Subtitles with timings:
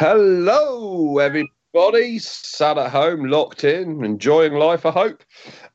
[0.00, 2.18] Hello, everybody.
[2.18, 5.22] Sat at home, locked in, enjoying life, I hope.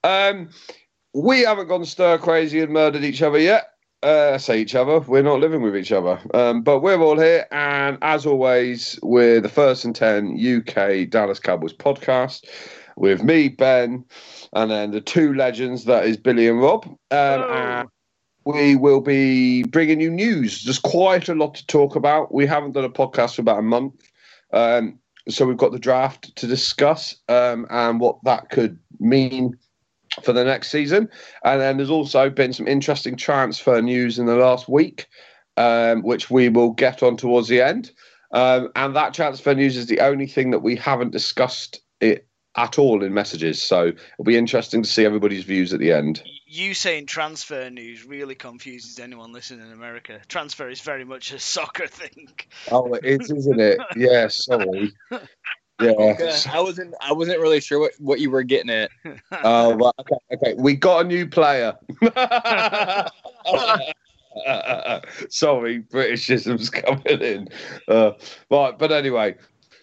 [0.04, 0.50] Um,
[1.14, 3.68] we haven't gone stir crazy and murdered each other yet.
[4.02, 6.20] Uh, say each other, we're not living with each other.
[6.34, 11.38] Um, but we're all here, and as always, we're the First and 10 UK Dallas
[11.38, 12.46] Cowboys podcast
[12.96, 14.04] with me, Ben,
[14.54, 16.88] and then the two legends that is Billy and Rob.
[17.12, 17.90] Um, and
[18.44, 20.63] we will be bringing you news.
[20.63, 22.34] There's quite a lot to talk about.
[22.34, 24.02] We haven't done a podcast for about a month.
[24.55, 29.58] Um, so we've got the draft to discuss um, and what that could mean
[30.23, 31.09] for the next season.
[31.44, 35.08] And then there's also been some interesting transfer news in the last week,
[35.58, 37.91] um, which we will get on towards the end.
[38.32, 42.79] Um, and that transfer news is the only thing that we haven't discussed it at
[42.79, 43.62] all in messages.
[43.62, 48.05] So it'll be interesting to see everybody's views at the end you saying transfer news
[48.05, 50.20] really confuses anyone listening in America.
[50.27, 52.29] Transfer is very much a soccer thing.
[52.71, 53.79] Oh, it is, isn't it?
[53.96, 54.93] Yeah, sorry.
[55.82, 56.34] Yeah, okay.
[56.54, 56.93] I wasn't.
[57.01, 58.90] I wasn't really sure what, what you were getting at.
[59.43, 60.54] Oh, well, okay, okay.
[60.57, 61.73] We got a new player.
[65.29, 67.50] sorry, Britishism's coming in.
[67.90, 68.12] Uh,
[68.50, 69.35] right, but anyway,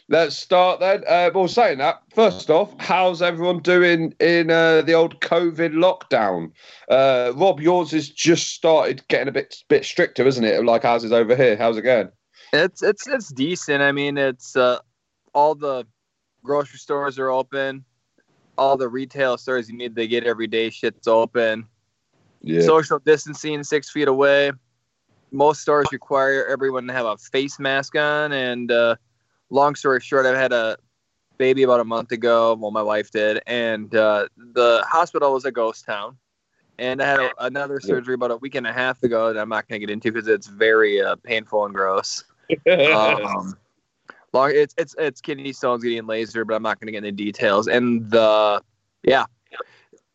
[0.08, 1.05] Let's start then.
[1.06, 6.50] Uh, well, saying that, first off, how's everyone doing in uh, the old COVID lockdown?
[6.91, 10.64] Uh, Rob, yours has just started getting a bit bit stricter, isn't it?
[10.64, 11.56] Like ours is over here.
[11.56, 12.11] How's it going?
[12.53, 13.83] It's it's it's decent.
[13.83, 14.80] I mean, it's uh,
[15.34, 15.86] all the
[16.42, 17.84] grocery stores are open.
[18.58, 21.67] All the retail stores you need to get every day shit's open.
[22.42, 22.62] Yeah.
[22.62, 24.53] Social distancing, six feet away.
[25.30, 28.97] Most stores require everyone to have a face mask on, and uh,
[29.53, 30.77] long story short, I had a
[31.39, 32.55] baby about a month ago.
[32.55, 36.17] Well, my wife did, and uh, the hospital was a ghost town.
[36.79, 39.48] And I had a, another surgery about a week and a half ago that I'm
[39.48, 42.24] not going to get into because it's very uh, painful and gross.
[42.70, 43.55] um,
[44.33, 47.12] long, it's it's it's kidney stones getting laser, but I'm not going to get into
[47.12, 47.68] details.
[47.68, 48.62] And the
[49.05, 49.27] yeah,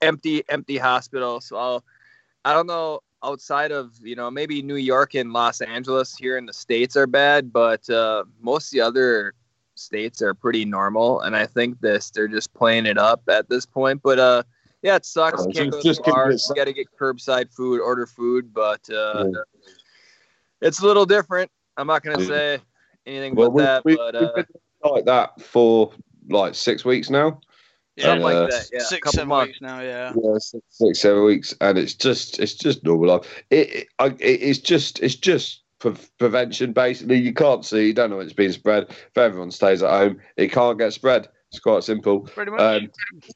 [0.01, 1.39] empty empty hospital.
[1.41, 1.85] So I'll,
[2.43, 6.45] I don't know outside of you know maybe New York and Los Angeles here in
[6.45, 9.33] the states are bad, but uh, most of the other
[9.75, 11.21] states are pretty normal.
[11.21, 14.01] And I think this they're just playing it up at this point.
[14.01, 14.43] But uh,
[14.81, 15.41] yeah, it sucks.
[15.41, 16.51] Oh, Can't go to bars.
[16.55, 19.67] Got to get curbside food, order food, but uh, yeah.
[20.61, 21.51] it's a little different.
[21.77, 22.59] I'm not gonna say
[23.05, 24.11] anything well, about we, that.
[24.11, 25.91] But uh, like that for
[26.29, 27.39] like six weeks now.
[27.99, 28.69] Something like uh, that.
[28.71, 29.47] Yeah, six, seven months.
[29.49, 29.81] weeks now.
[29.81, 30.13] Yeah.
[30.15, 33.43] Yeah, six, six, seven weeks, and it's just, it's just normal life.
[33.49, 36.73] It, it, it's just, it's just pre- prevention.
[36.73, 38.85] Basically, you can't see, you don't know it's being spread.
[38.89, 41.27] If everyone stays at home, it can't get spread.
[41.49, 42.21] It's quite simple.
[42.21, 42.61] Pretty much.
[42.61, 42.91] Um,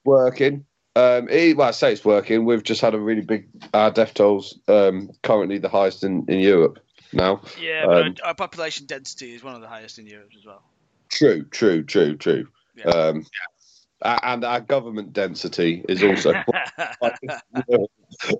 [0.05, 0.65] working.
[0.95, 2.45] Um, it, well, I say it's working.
[2.45, 3.47] We've just had a really big.
[3.73, 6.79] Our death tolls um, currently the highest in, in Europe
[7.13, 7.41] now.
[7.59, 10.61] Yeah, but um, our population density is one of the highest in Europe as well.
[11.09, 12.47] True, true, true, true.
[12.75, 12.85] Yeah.
[12.85, 13.60] Um, yeah
[14.03, 16.31] and our government density is also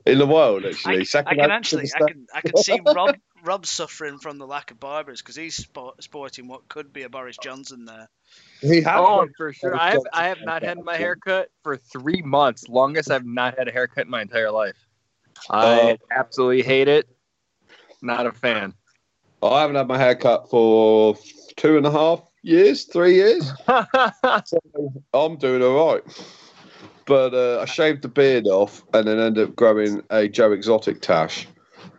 [0.05, 1.01] in the world actually.
[1.01, 4.47] I, Second I can actually, I can, I can see Rob, Rob suffering from the
[4.47, 5.67] lack of barbers because he's
[5.99, 8.09] sporting what could be a Boris Johnson there.
[8.61, 9.75] He has oh, for sure.
[9.75, 12.67] I have, I have not had my haircut for three months.
[12.67, 14.77] Longest I've not had a haircut in my entire life.
[15.49, 17.07] I uh, absolutely hate it.
[18.01, 18.73] Not a fan.
[19.43, 21.17] I haven't had my haircut for
[21.55, 23.51] two and a half years, three years.
[24.45, 24.59] so
[25.13, 26.03] I'm doing all right.
[27.05, 31.01] But uh, I shaved the beard off and then ended up growing a Joe Exotic
[31.01, 31.47] tash.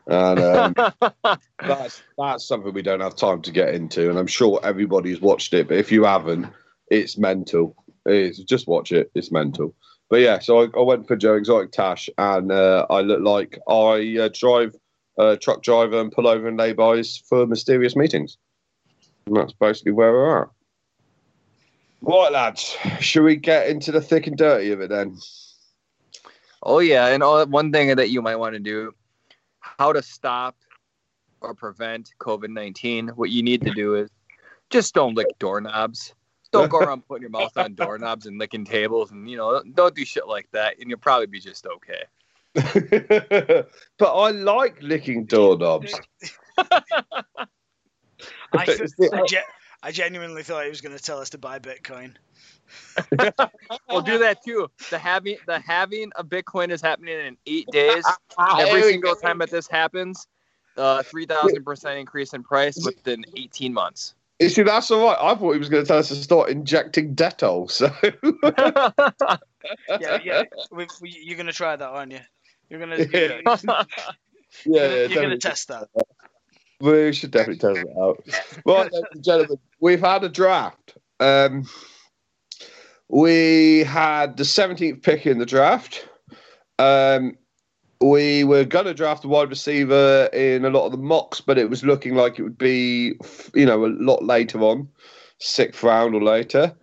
[0.07, 0.75] And um,
[1.61, 4.11] that's that's something we don't have time to get into.
[4.11, 6.47] And I'm sure everybody's watched it, but if you haven't,
[6.89, 7.77] it's mental.
[8.07, 9.11] It's just watch it.
[9.15, 9.75] It's mental.
[10.11, 13.59] But yeah, so I, I went for Joe Exotic Tash, and uh, I look like
[13.69, 14.75] I uh, drive
[15.19, 18.37] a truck driver and pull over and lay bys for mysterious meetings.
[19.27, 20.49] And that's basically where we're at.
[22.01, 25.17] Right, lads, should we get into the thick and dirty of it then?
[26.65, 28.93] Oh yeah, and all, one thing that you might want to do,
[29.61, 30.57] how to stop
[31.41, 33.09] or prevent COVID nineteen.
[33.09, 34.11] What you need to do is
[34.71, 36.15] just don't lick doorknobs.
[36.51, 39.95] Don't go around putting your mouth on doorknobs and licking tables, and you know, don't
[39.95, 42.05] do shit like that, and you'll probably be just okay.
[43.99, 45.95] but I like licking doorknobs.
[48.53, 48.79] I,
[49.13, 49.37] I, ge-
[49.83, 52.15] I genuinely thought he was going to tell us to buy Bitcoin.
[53.89, 54.71] we'll do that too.
[54.91, 58.05] The halving the halving a Bitcoin is happening in eight days.
[58.59, 60.27] Every single time that this happens,
[60.77, 64.15] uh, three thousand percent increase in price within eighteen months.
[64.39, 65.19] You see, that's all right.
[65.21, 67.71] I thought he was going to tell us to start injecting Dettol.
[67.71, 67.91] So
[70.01, 72.21] yeah, yeah, we, we, you're going to try that, aren't you?
[72.69, 73.85] You're going to, yeah,
[74.65, 75.89] yeah, you're going to test that.
[76.83, 78.23] We should definitely test it out.
[78.67, 80.97] Right, ladies and gentlemen, we've had a draft.
[81.21, 81.69] Um,
[83.09, 86.09] we had the 17th pick in the draft.
[86.81, 87.37] Um,
[88.01, 91.57] we were going to draft a wide receiver in a lot of the mocks, but
[91.57, 93.15] it was looking like it would be,
[93.55, 94.89] you know, a lot later on,
[95.39, 96.75] sixth round or later.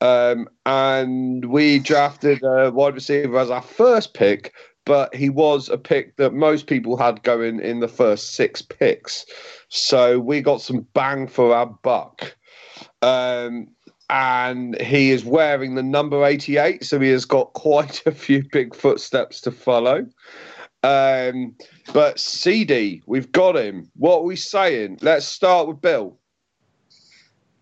[0.00, 4.52] Um, and we drafted a wide receiver as our first pick,
[4.84, 9.24] but he was a pick that most people had going in the first six picks.
[9.68, 12.36] So we got some bang for our buck.
[13.02, 13.68] Um,
[14.10, 18.74] and he is wearing the number 88, so he has got quite a few big
[18.74, 20.06] footsteps to follow.
[20.82, 21.56] Um,
[21.94, 23.90] but CeeDee, we've got him.
[23.96, 24.98] What are we saying?
[25.00, 26.18] Let's start with Bill.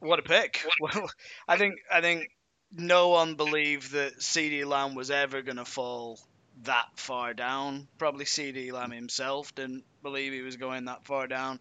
[0.01, 0.65] What a pick!
[0.81, 1.09] Well,
[1.47, 2.31] I think I think
[2.73, 6.19] no one believed that CeeDee Lamb was ever going to fall
[6.65, 7.89] that far down.
[7.99, 11.59] Probably CeeDee Lamb himself didn't believe he was going that far down.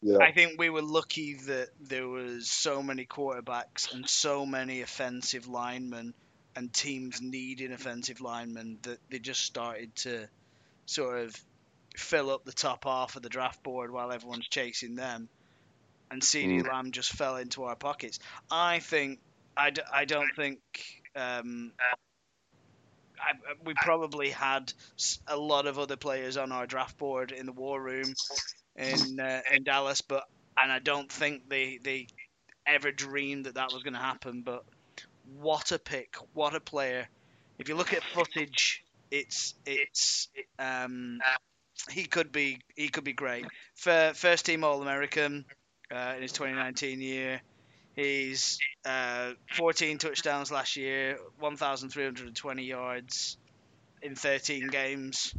[0.00, 0.18] Yeah.
[0.18, 5.48] I think we were lucky that there was so many quarterbacks and so many offensive
[5.48, 6.14] linemen
[6.54, 10.28] and teams needing offensive linemen that they just started to
[10.86, 11.44] sort of
[11.96, 15.28] fill up the top half of the draft board while everyone's chasing them.
[16.10, 16.68] And CeeDee mm.
[16.68, 18.18] Lamb just fell into our pockets.
[18.50, 19.18] I think,
[19.56, 20.60] I d- I don't think,
[21.14, 21.72] um,
[23.28, 24.72] I, we probably had
[25.26, 28.14] a lot of other players on our draft board in the war room
[28.76, 30.24] in uh, in Dallas, but
[30.60, 32.08] and I don't think they they
[32.66, 34.42] ever dreamed that that was going to happen.
[34.42, 34.64] But
[35.40, 36.16] what a pick!
[36.32, 37.08] What a player!
[37.58, 40.28] If you look at footage it's it's
[40.58, 41.18] um,
[41.90, 43.46] he could be he could be great.
[43.76, 45.44] For first team All American
[45.94, 47.40] uh, in his 2019 year.
[47.98, 53.36] He's uh, 14 touchdowns last year, 1,320 yards
[54.00, 55.34] in 13 games.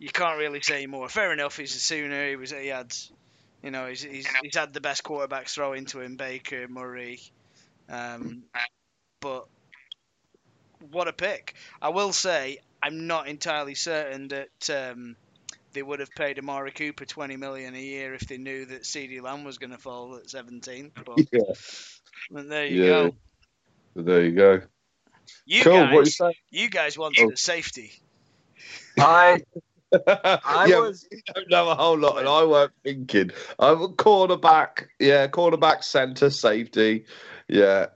[0.00, 1.08] You can't really say more.
[1.08, 1.56] Fair enough.
[1.56, 2.30] He's a Sooner.
[2.30, 2.50] He was.
[2.50, 2.92] He had,
[3.62, 7.20] you know, he's he's, he's had the best quarterbacks throw into him, Baker, Murray.
[7.88, 8.42] Um,
[9.20, 9.46] but
[10.90, 11.54] what a pick!
[11.80, 15.14] I will say I'm not entirely certain that um,
[15.72, 19.22] they would have paid Amari Cooper 20 million a year if they knew that CeeDee
[19.22, 20.92] Lamb was going to fall at 17.
[21.04, 21.40] But yeah.
[22.30, 22.90] there you yeah.
[22.90, 23.14] go.
[23.94, 24.60] There you go.
[25.44, 25.72] You cool.
[25.72, 27.32] guys, what you, you guys wanted oh.
[27.32, 27.92] a safety.
[28.98, 29.42] I
[30.06, 31.06] I yeah, was.
[31.34, 33.30] don't know a whole lot, and I weren't thinking.
[33.58, 34.86] I'm a cornerback.
[34.98, 37.06] Yeah, cornerback, center, safety.
[37.48, 37.86] Yeah,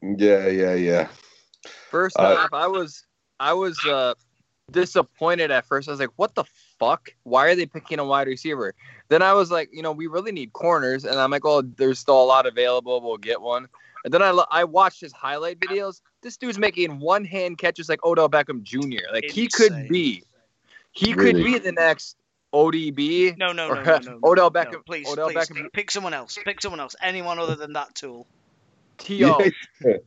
[0.00, 1.08] yeah, yeah, yeah.
[1.90, 3.04] First uh, off, I was
[3.40, 4.14] I was uh,
[4.70, 5.88] disappointed at first.
[5.88, 6.44] I was like, what the
[6.78, 7.14] fuck?
[7.24, 8.74] Why are they picking a wide receiver?
[9.08, 11.04] Then I was like, you know, we really need corners.
[11.04, 13.00] And I'm like, oh, there's still a lot available.
[13.00, 13.68] We'll get one.
[14.04, 16.00] And then I, I watched his highlight videos.
[16.22, 19.12] This dude's making one hand catches like Odell Beckham Jr.
[19.12, 19.34] Like, Insane.
[19.34, 20.22] he could be,
[20.92, 21.32] he really?
[21.32, 22.16] could be the next
[22.52, 23.36] ODB.
[23.36, 24.72] No, no, no, no, no, Odell Beckham.
[24.72, 25.72] No, please, Odell please, Beckham.
[25.72, 26.38] pick someone else.
[26.44, 26.94] Pick someone else.
[27.02, 28.26] Anyone other than that tool.
[28.98, 29.38] T.O.
[29.38, 30.00] Give me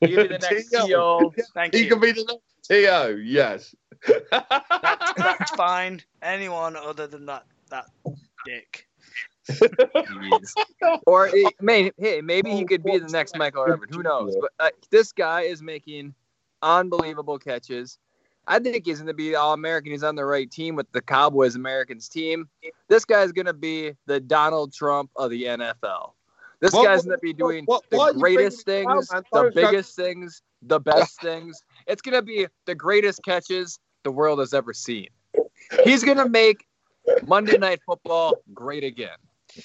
[0.00, 1.32] the next T.O.
[1.54, 1.90] Thank he you.
[1.90, 3.08] could be the next T.O.
[3.22, 3.74] Yes.
[4.30, 6.02] That's, that's fine.
[6.22, 7.86] Anyone other than that that
[8.44, 8.86] dick.
[11.06, 13.88] or it, may, hey, maybe he could be the next Michael Irvin.
[13.90, 14.36] Who knows?
[14.40, 16.14] But uh, this guy is making
[16.62, 17.98] unbelievable catches.
[18.46, 19.92] I think he's going to be all American.
[19.92, 22.48] He's on the right team with the Cowboys Americans team.
[22.88, 26.12] This guy's going to be the Donald Trump of the NFL.
[26.60, 30.42] This what, guy's going to be doing what, what, the greatest things, the biggest things,
[30.62, 31.62] the best things.
[31.86, 35.08] It's going to be the greatest catches the world has ever seen.
[35.84, 36.66] He's going to make
[37.26, 39.16] Monday Night Football great again.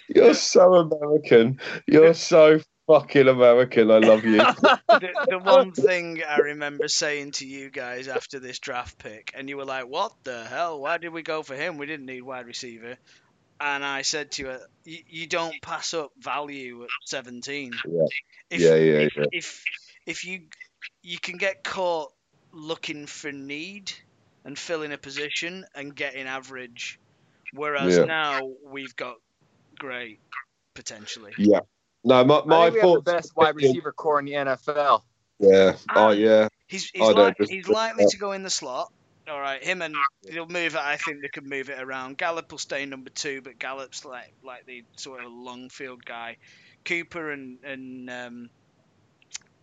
[0.08, 1.60] You're so American.
[1.88, 3.92] You're so fucking American.
[3.92, 4.38] I love you.
[4.88, 9.48] the, the, one thing I remember saying to you guys after this draft pick, and
[9.50, 10.80] you were like, "What the hell?
[10.80, 11.78] Why did we go for him?
[11.78, 12.98] We didn't need wide receiver."
[13.60, 17.74] And I said to you, "You, you don't pass up value at 17.
[17.88, 18.06] Yeah,
[18.50, 19.26] if, yeah, yeah, if, yeah.
[19.32, 19.64] If
[20.06, 20.42] if you
[21.04, 22.12] you can get caught
[22.52, 23.92] looking for need
[24.46, 27.00] and filling a position and getting average.
[27.54, 28.06] Whereas yeah.
[28.06, 29.16] now we've got
[29.78, 30.20] great
[30.74, 31.34] potentially.
[31.38, 31.60] Yeah.
[32.04, 33.04] No, my, my thoughts.
[33.04, 35.02] the best wide receiver core in the NFL.
[35.40, 35.74] Yeah.
[35.94, 36.48] Oh, yeah.
[36.68, 38.92] He's he's, li- he's likely to go in the slot.
[39.28, 39.96] All right, him and
[40.30, 40.82] he'll move it.
[40.82, 42.18] I think they can move it around.
[42.18, 46.38] Gallup will stay number two, but Gallup's like like the sort of long field guy.
[46.84, 48.50] Cooper and and um,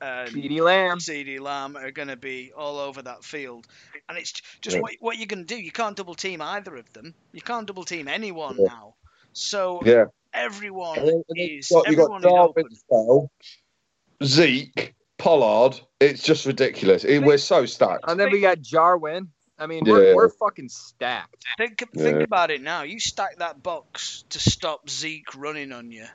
[0.02, 3.66] uh, CeeDee Lamb, CeeDee Lamb are going to be all over that field,
[4.08, 4.82] and it's just yeah.
[4.82, 5.60] what what you're going to do.
[5.60, 7.14] You can't double team either of them.
[7.32, 8.66] You can't double team anyone yeah.
[8.66, 8.94] now.
[9.32, 10.06] So yeah.
[10.34, 13.28] everyone and then, and is got, everyone got is open.
[14.24, 15.80] Zeke, Pollard.
[16.00, 17.04] It's just ridiculous.
[17.04, 18.04] It, we're so stacked.
[18.08, 19.28] And then we got Jarwin.
[19.58, 20.14] I mean, we're, Yeah.
[20.14, 21.44] we're fucking stacked.
[21.56, 22.24] Think think Yeah.
[22.24, 22.82] about it now.
[22.82, 26.06] You stack that box to stop Zeke running on you,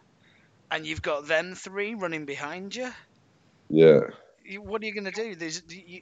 [0.70, 2.92] and you've got them three running behind you.
[3.70, 4.00] Yeah.
[4.60, 5.36] what are you going to do?
[5.36, 6.02] There's, you,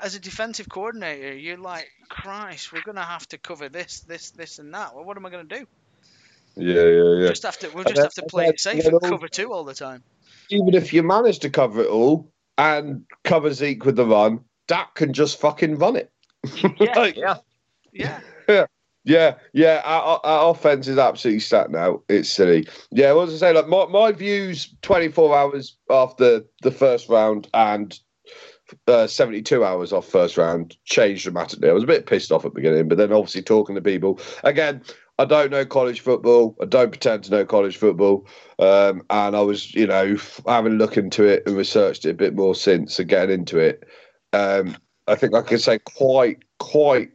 [0.00, 4.30] as a defensive coordinator, you're like, Christ, we're going to have to cover this, this,
[4.30, 4.94] this, and that.
[4.94, 5.66] Well, what am I going to do?
[6.56, 7.28] Yeah, yeah, yeah.
[7.28, 9.28] Just have to, we'll just then- have to play then- it safe and and cover
[9.28, 10.02] two all the time.
[10.50, 14.94] Even if you manage to cover it all and cover Zeke with the run, Dak
[14.94, 16.10] can just fucking run it.
[16.78, 16.94] Yeah.
[16.96, 17.36] Like, Yeah.
[17.92, 18.66] Yeah, Yeah,
[19.04, 22.02] yeah, yeah, our, our offense is absolutely sat now.
[22.08, 22.66] It's silly.
[22.90, 23.52] Yeah, what was I say?
[23.54, 27.98] Like my, my views, twenty four hours after the first round and
[28.88, 31.68] uh, seventy two hours off first round changed dramatically.
[31.68, 34.20] I was a bit pissed off at the beginning, but then obviously talking to people
[34.42, 34.82] again.
[35.16, 36.56] I don't know college football.
[36.60, 38.26] I don't pretend to know college football.
[38.58, 42.14] Um, and I was, you know, having a look into it and researched it a
[42.14, 43.84] bit more since and getting into it.
[44.32, 47.12] Um, I think I can say quite, quite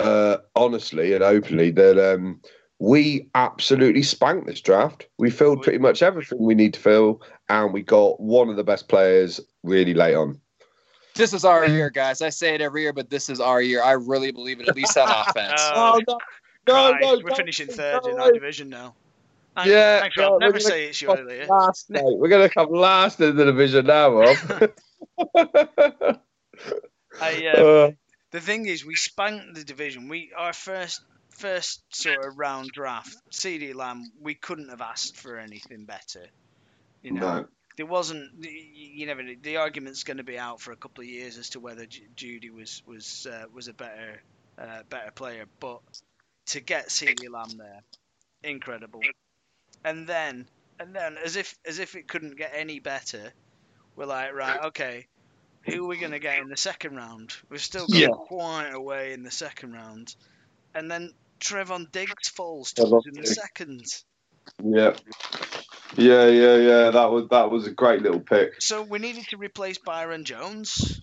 [0.00, 2.40] uh, honestly and openly that um,
[2.78, 5.06] we absolutely spanked this draft.
[5.18, 8.64] We filled pretty much everything we need to fill, and we got one of the
[8.64, 10.40] best players really late on.
[11.14, 12.22] This is our year, guys.
[12.22, 13.82] I say it every year, but this is our year.
[13.82, 15.60] I really believe it, at least on offense.
[15.74, 16.00] Oh,
[16.66, 18.94] no, Christ, we're finishing third in our division now.
[19.56, 20.32] Thanks, Yeah, thanks, no, Rob.
[20.32, 21.46] we're Never gonna say it's you earlier.
[21.46, 22.02] Last, mate.
[22.04, 24.36] We're going to come last in the division now, Rob.
[27.20, 27.90] I, uh, Uh,
[28.30, 30.08] the thing is, we spanked the division.
[30.08, 34.12] We our first first sort of round draft, CeeDee Lamb.
[34.20, 36.26] We couldn't have asked for anything better.
[37.02, 37.46] You know, no.
[37.76, 38.44] there wasn't.
[38.44, 39.22] You never.
[39.22, 41.86] know, The argument's going to be out for a couple of years as to whether
[41.86, 44.22] Ju- Jeudy was was uh, was a better
[44.58, 45.80] uh, better player, but
[46.46, 47.80] to get CeeDee Lamb there,
[48.42, 49.00] incredible.
[49.84, 50.46] And then
[50.78, 53.32] and then as if as if it couldn't get any better,
[53.96, 55.06] we're like, right, okay,
[55.62, 57.34] who are we going to get in the second round?
[57.48, 58.08] We've still got Yeah.
[58.08, 60.14] quite a way in the second round,
[60.74, 63.34] and then Trevon Diggs falls to us in the Diggs.
[63.34, 63.84] second.
[64.62, 64.96] Yeah.
[65.96, 66.90] Yeah, yeah, yeah.
[66.90, 68.60] That was that was a great little pick.
[68.60, 71.00] So we needed to replace Byron Jones.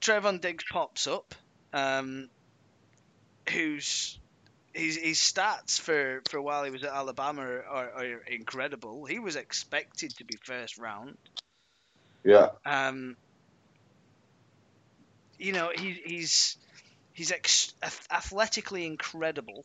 [0.00, 1.34] Trevon Diggs pops up,
[1.72, 2.28] um,
[3.50, 4.18] who's
[4.72, 9.04] his, his stats for, for while he was at Alabama are, are, are incredible.
[9.06, 11.16] He was expected to be first round.
[12.24, 12.50] Yeah.
[12.64, 13.16] Um,
[15.38, 16.58] you know, he, he's
[17.12, 17.74] he's ex-
[18.10, 19.64] athletically incredible.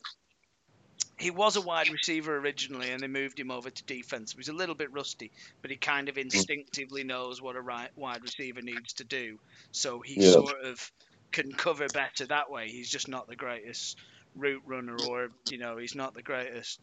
[1.18, 4.32] He was a wide receiver originally, and they moved him over to defense.
[4.32, 7.90] He was a little bit rusty, but he kind of instinctively knows what a right
[7.96, 9.38] wide receiver needs to do.
[9.72, 10.20] So he Yeah.
[10.20, 10.90] sort of
[11.32, 12.68] can cover better that way.
[12.70, 13.98] He's just not the greatest
[14.34, 16.80] route runner, or you know, he's not the greatest.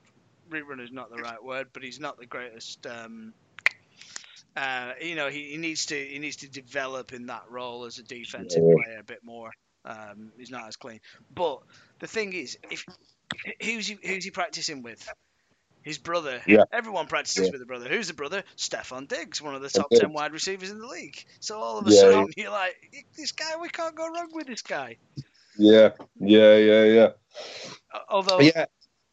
[0.50, 2.86] Route runner is not the right word, but he's not the greatest.
[2.88, 3.34] Um,
[4.56, 7.98] uh, you know, he, he needs to he needs to develop in that role as
[7.98, 8.76] a defensive Yeah.
[8.76, 9.52] player a bit more.
[9.86, 11.00] Um, he's not as clean.
[11.34, 11.60] But
[12.00, 12.86] the thing is, if
[13.64, 15.08] who's he who's he practicing with?
[15.84, 16.42] His brother.
[16.46, 16.66] Yeah.
[16.72, 17.54] Everyone practices Yeah.
[17.54, 17.90] with a brother.
[17.90, 18.44] Who's the brother?
[18.56, 20.02] Stefon Diggs, one of the top Diggs.
[20.02, 21.26] ten wide receivers in the league.
[21.40, 22.76] So all of a Yeah, sudden, you're like,
[23.18, 24.98] this guy, we can't go wrong with this guy.
[25.58, 25.90] Yeah.
[26.20, 27.10] Yeah, yeah, yeah.
[28.10, 28.66] Although, Yeah,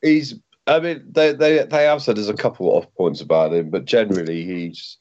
[0.02, 0.34] he's.
[0.66, 3.86] I mean, they they they have said there's a couple of points about him, but
[3.86, 4.98] generally he's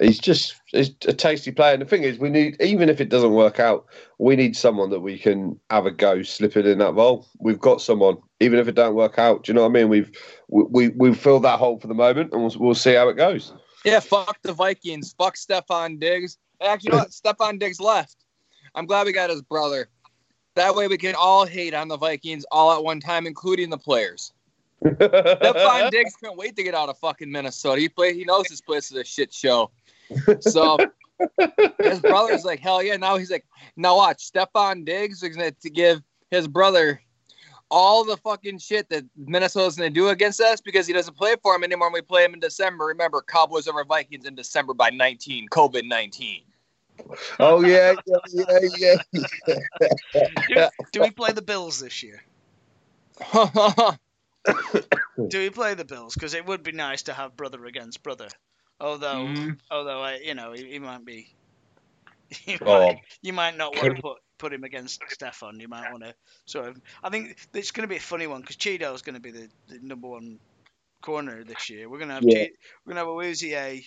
[0.00, 1.72] he's just he's a tasty player.
[1.72, 3.86] And the thing is, we need even if it doesn't work out,
[4.18, 7.26] we need someone that we can have a go slipping in that role.
[7.38, 9.44] We've got someone, even if it don't work out.
[9.44, 9.88] Do you know what I mean?
[9.88, 10.10] We've
[10.48, 13.14] we we we've filled that hole for the moment, and we'll we'll see how it
[13.14, 13.52] goes.
[13.84, 15.14] Yeah, fuck the Vikings.
[15.18, 16.38] Fuck Stefon Diggs.
[16.60, 17.10] Actually, you know what?
[17.38, 18.16] Stefon Diggs left.
[18.74, 19.88] I'm glad we got his brother.
[20.56, 23.78] That way we can all hate on the Vikings all at one time, including the
[23.78, 24.32] players.
[24.84, 27.80] Stefon Diggs can't wait to get out of fucking Minnesota.
[27.80, 29.70] He play, he knows this place is a shit show.
[30.40, 30.78] So
[31.78, 32.96] his brother's like, hell yeah.
[32.96, 33.44] Now he's like,
[33.76, 34.30] now watch.
[34.30, 37.00] Stefon Diggs is going to give his brother
[37.70, 41.34] all the fucking shit that Minnesota's going to do against us because he doesn't play
[41.42, 41.88] for him anymore.
[41.88, 42.86] And we play him in December.
[42.86, 46.42] Remember, Cowboys over Vikings in December by 19, COVID 19.
[47.40, 49.26] oh yeah, yeah, yeah, yeah.
[50.48, 52.22] do, do we play the Bills this year?
[55.28, 56.14] Do we play the Bills?
[56.14, 58.28] Because it would be nice to have brother against brother.
[58.80, 59.58] Although, Mhm.
[59.70, 61.34] although I, you know, he, he might be.
[62.46, 62.94] You might, Oh.
[63.22, 65.60] you might not want to put put him against Stefon.
[65.60, 66.14] You might want to
[66.46, 66.80] sort of.
[67.02, 69.30] I think it's going to be a funny one because Chido is going to be
[69.30, 70.38] the, the number one
[71.02, 71.88] corner this year.
[71.88, 72.44] We're going to have Yeah.
[72.46, 72.52] Che-
[72.84, 73.86] we're going to have Awuzie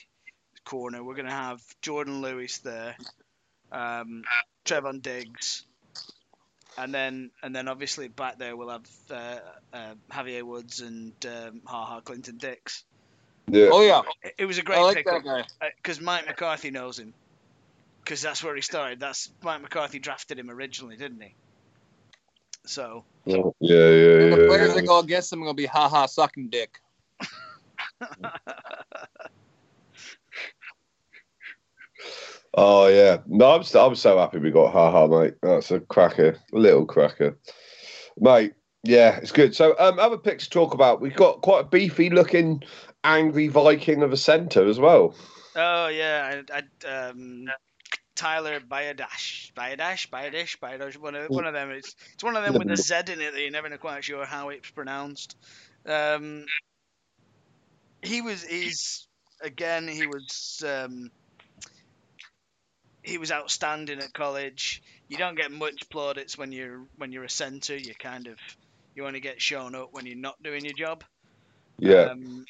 [0.63, 1.03] corner.
[1.03, 2.95] We're going to have Jourdan Lewis there,
[3.71, 4.23] um,
[4.63, 5.65] Trevon Diggs,
[6.77, 9.39] and then and then obviously back there we'll have uh,
[9.73, 12.85] uh, Xavier Woods and um, Ha Ha Clinton Dix.
[13.49, 13.69] Yeah.
[13.71, 14.01] oh, yeah.
[14.23, 15.23] It, it was a great I like pickup
[15.77, 17.13] because Mike McCarthy knows him.
[18.03, 18.99] Because that's where he started.
[18.99, 21.35] That's Mike McCarthy drafted him originally, didn't he?
[22.65, 24.35] So yeah, yeah, yeah.
[24.35, 24.75] the players yeah.
[24.75, 26.79] that go against them are gonna be ha ha sucking dick.
[32.57, 35.35] Oh yeah, no, I'm so, I'm so happy we got Ha Ha, mate.
[35.43, 37.37] That's a cracker, a little cracker,
[38.19, 38.53] mate.
[38.81, 39.55] Yeah, it's good.
[39.55, 40.99] So, um, other picks to talk about.
[40.99, 42.63] We've got quite a beefy looking,
[43.07, 45.15] angry Viking of a centre as well.
[45.55, 47.47] Oh yeah, I, I, um,
[48.15, 50.97] Tyler Bayadash, Bayadash, Bayadash, Bayadash.
[50.97, 51.71] One of one of them.
[51.71, 54.25] It's it's one of them with a Z in it that you're never quite sure
[54.25, 55.37] how it's pronounced.
[55.85, 56.45] Um,
[58.01, 59.07] he was he's
[59.41, 61.11] again he was um,
[63.03, 64.83] he was outstanding at college.
[65.07, 67.77] You don't get much plaudits when you're when you're a centre.
[67.77, 68.37] You kind of
[68.95, 71.03] you only get shown up when you're not doing your job.
[71.79, 72.45] Yeah, Um,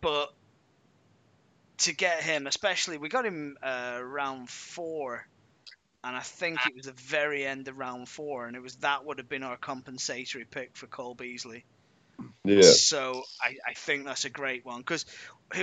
[0.00, 0.30] but
[1.78, 5.24] to get him, especially, we got him uh, round four,
[6.04, 9.04] and I think it was the very end of round four, and it was that
[9.04, 11.66] would have been our compensatory pick for Cole Beasley.
[12.44, 15.04] yeah, So I, I think that's a great one because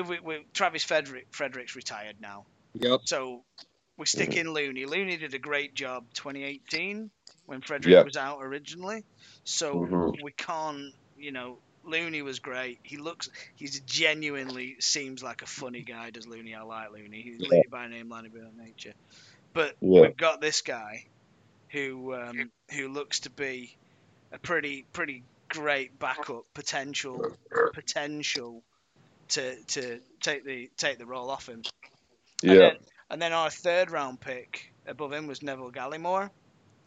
[0.07, 3.01] we, we, Travis Frederick Frederick's retired now, Yep.
[3.05, 3.43] so
[3.97, 4.85] we stick in Looney.
[4.85, 7.11] Looney did a great job 2018
[7.45, 8.03] when Frederick Yeah.
[8.03, 9.03] was out originally.
[9.45, 10.13] So Mhm.
[10.21, 12.79] we can't, you know, Looney was great.
[12.83, 16.09] He looks, he's genuinely seems like a funny guy.
[16.11, 16.55] Does Looney?
[16.55, 17.21] I like Looney.
[17.21, 17.47] He's Yeah.
[17.49, 18.93] leading by name, line by nature.
[19.53, 20.01] But Yeah.
[20.01, 21.05] we've got this guy
[21.69, 23.75] who um, who looks to be
[24.31, 27.35] a pretty pretty great backup potential
[27.73, 28.63] potential
[29.29, 31.63] to to take the take the role off him.
[32.43, 32.57] And yeah.
[32.59, 32.77] then,
[33.09, 36.29] and then our third round pick above him was Neville Gallimore,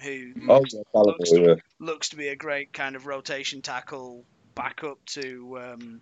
[0.02, 1.54] who Oh, looks, yeah, looks, Gallagher, yeah.
[1.78, 4.24] looks to be a great kind of rotation tackle
[4.56, 6.00] backup to um,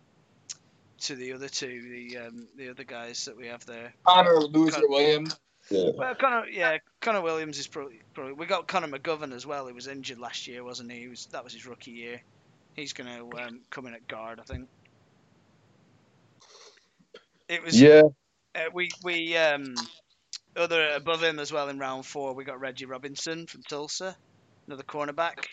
[1.01, 3.93] to the other two, the um, the other guys that we have there.
[4.07, 5.37] Connor Loser Williams.
[5.71, 5.91] yeah.
[5.95, 8.33] Well, Connor, yeah, Connor Williams is probably, probably.
[8.35, 9.67] We got Connor McGovern as well.
[9.67, 11.01] He was injured last year, wasn't he?
[11.01, 12.23] he was, that was his rookie year.
[12.75, 14.69] He's going to um, come in at guard, I think.
[17.49, 18.03] It was Yeah,
[18.55, 19.75] uh, we we um
[20.57, 22.35] other above him as well in round four.
[22.35, 24.17] We got Reggie Robinson from Tulsa,
[24.67, 25.47] another cornerback.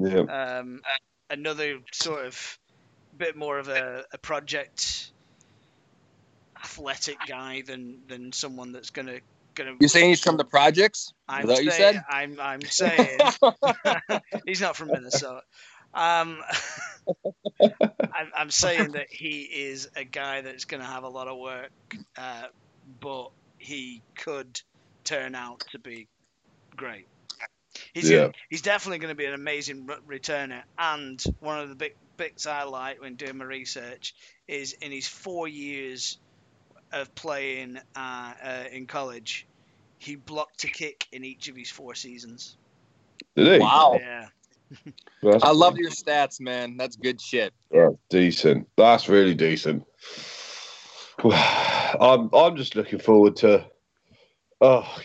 [0.00, 0.80] yeah, Um,
[1.32, 2.58] another sort of
[3.16, 5.10] bit more of a, a project
[6.62, 9.18] athletic guy than than someone that's gonna
[9.54, 9.72] gonna.
[9.80, 11.12] You're saying he's from the projects?
[11.28, 12.04] I'm Is that what you said?
[12.08, 13.18] I'm I'm saying
[14.46, 15.42] he's not from Minnesota.
[15.94, 16.38] Um,
[17.60, 21.38] I'm, I'm saying that he is a guy that's going to have a lot of
[21.38, 21.70] work,
[22.16, 22.44] uh,
[23.00, 24.60] but he could
[25.04, 26.08] turn out to be
[26.74, 27.06] great.
[27.94, 28.18] He's Yeah.
[28.18, 30.62] gonna, he's definitely going to be an amazing returner.
[30.78, 34.14] And one of the big bits I like when doing my research
[34.48, 36.18] is in his four years
[36.92, 39.46] of playing uh, uh, in college,
[39.98, 42.56] he blocked a kick in each of his four seasons.
[43.36, 43.58] did he?
[43.58, 43.98] Wow.
[43.98, 44.28] Yeah.
[45.22, 46.76] That's, I love your stats, man.
[46.76, 47.52] That's good shit.
[47.70, 48.68] that's decent.
[48.76, 49.84] That's really decent.
[51.24, 53.64] I'm I'm just looking forward to
[54.60, 54.96] oh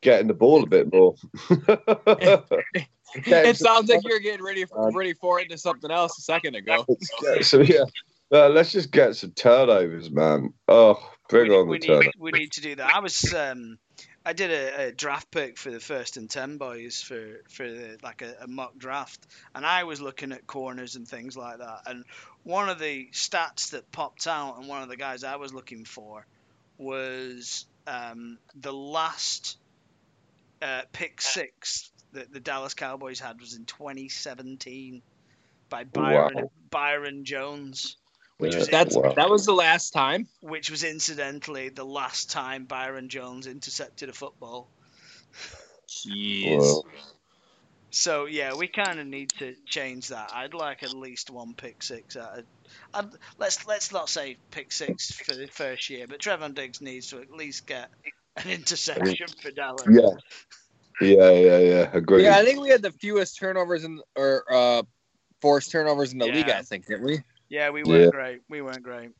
[0.00, 1.14] getting the ball a bit more.
[3.14, 6.54] It sounds like you're getting ready for, ready for it into something else a second
[6.54, 6.84] ago.
[6.88, 7.84] Let's get some, yeah.
[8.32, 10.54] Uh, let's just get some turnovers, man.
[10.68, 10.96] Oh,
[11.28, 12.12] bring we, on we the need, turnovers.
[12.20, 12.94] we need to do that.
[12.94, 13.78] I was um,
[14.24, 17.98] I did a, a draft pick for the first and ten boys for for the,
[18.04, 21.80] like a, a mock draft, and I was looking at corners and things like that.
[21.86, 22.04] And
[22.44, 25.84] one of the stats that popped out, and one of the guys I was looking
[25.84, 26.24] for,
[26.78, 29.58] was um, the last
[30.62, 35.02] uh, pick six that the Dallas Cowboys had was in 2017
[35.68, 36.50] by Byron Wow.
[36.70, 37.96] Byron Jones,
[38.38, 38.58] which Yeah.
[38.58, 39.12] was That's Wow.
[39.14, 40.26] that was the last time.
[40.40, 44.68] which was incidentally the last time Byron Jones intercepted a football.
[45.88, 46.58] Jeez.
[46.58, 46.86] Well,
[47.92, 50.30] So yeah, we kind of need to change that.
[50.32, 52.16] I'd like at least one pick six.
[52.16, 52.44] Out of,
[52.94, 57.08] I'd, let's let's not say pick six for the first year, but Trevon Diggs needs
[57.10, 57.90] to at least get
[58.44, 59.88] an interception for Dallas.
[59.90, 60.10] yeah.
[61.00, 61.90] Yeah, yeah, yeah.
[61.94, 62.24] Agreed.
[62.24, 64.82] Yeah, I think we had the fewest turnovers in or uh
[65.40, 66.34] forced turnovers in the Yeah.
[66.34, 67.22] league, I think, didn't we?
[67.48, 68.10] Yeah, we weren't Yeah.
[68.10, 68.42] great.
[68.48, 69.10] We weren't great.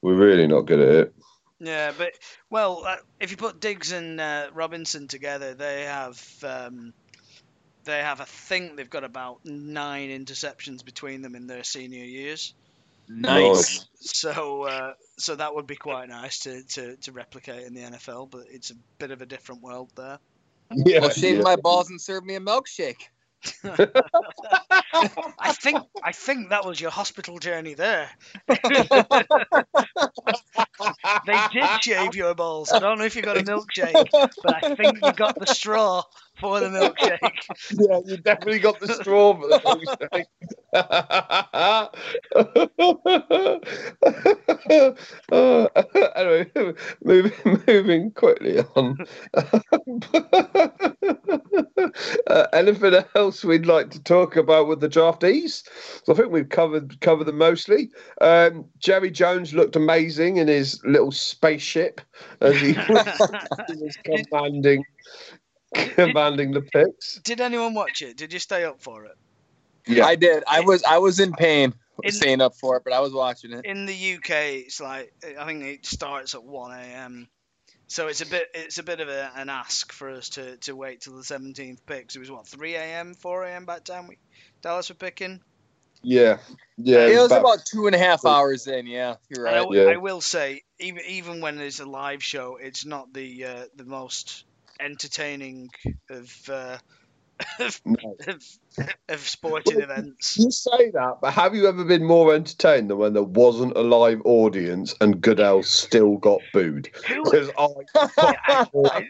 [0.00, 1.14] We're really not good at it.
[1.60, 2.12] Yeah, but
[2.50, 6.92] well, uh, if you put Diggs and uh, Robinson together, they have um,
[7.84, 12.54] they have I think they've got about nine interceptions between them in their senior years.
[13.20, 13.86] Nice.
[13.96, 18.30] So uh, so that would be quite nice to, to, to replicate in the NFL,
[18.30, 20.18] but it's a bit of a different world there.
[20.72, 21.42] Yeah, Well, shave yeah.
[21.42, 23.08] my balls and serve me a milkshake.
[23.64, 28.08] I think I think that was your hospital journey there.
[28.48, 28.58] they
[31.52, 32.70] did shave your balls.
[32.72, 36.04] I don't know if you got a milkshake, but I think you got the straw
[36.40, 37.20] for the milkshake.
[37.72, 40.26] yeah, you definitely got the straw for the milkshake.
[40.72, 41.88] Uh,
[46.16, 46.50] anyway,
[47.04, 48.96] moving, moving quickly on.
[52.26, 55.62] uh, anything else we'd like to talk about with the draftees?
[56.04, 57.90] So I think we've covered covered them mostly.
[58.20, 62.00] Um, Jerry Jones looked amazing in his little spaceship
[62.40, 64.84] as he was commanding
[65.74, 67.20] commanding the picks.
[67.22, 68.16] Did anyone watch it?
[68.16, 69.16] Did you stay up for it?
[69.86, 70.44] Yeah, I did.
[70.46, 73.52] I was I was in pain in, staying up for it, but I was watching
[73.52, 73.64] it.
[73.64, 74.30] In the UK,
[74.66, 77.28] it's like I think it starts at one a.m.
[77.88, 80.74] So it's a bit it's a bit of a, an ask for us to, to
[80.74, 82.10] wait till the seventeenth pick.
[82.10, 83.14] So it was what three a.m.
[83.14, 83.66] four a.m.
[83.66, 84.18] back time we
[84.62, 85.40] Dallas were picking.
[86.02, 86.38] Yeah,
[86.76, 87.06] yeah.
[87.06, 88.86] It was about, about two and a half hours in.
[88.86, 89.58] Yeah, you're right.
[89.58, 89.82] I, yeah.
[89.84, 93.84] I will say, even even when there's a live show, it's not the uh, the
[93.84, 94.44] most
[94.80, 95.70] entertaining
[96.10, 96.78] of, uh,
[97.58, 98.16] of, no.
[98.26, 98.42] of,
[99.08, 100.38] of, sporting well, events.
[100.38, 103.82] You say that, but have you ever been more entertained than when there wasn't a
[103.82, 106.90] live audience and Goodell still got booed?
[107.08, 107.66] Because I,
[107.96, 109.06] I, I,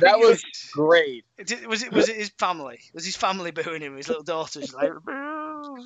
[0.00, 1.24] that was great.
[1.38, 2.80] Was it was it his family?
[2.92, 3.96] Was his family booing him?
[3.96, 4.90] His little daughter's like,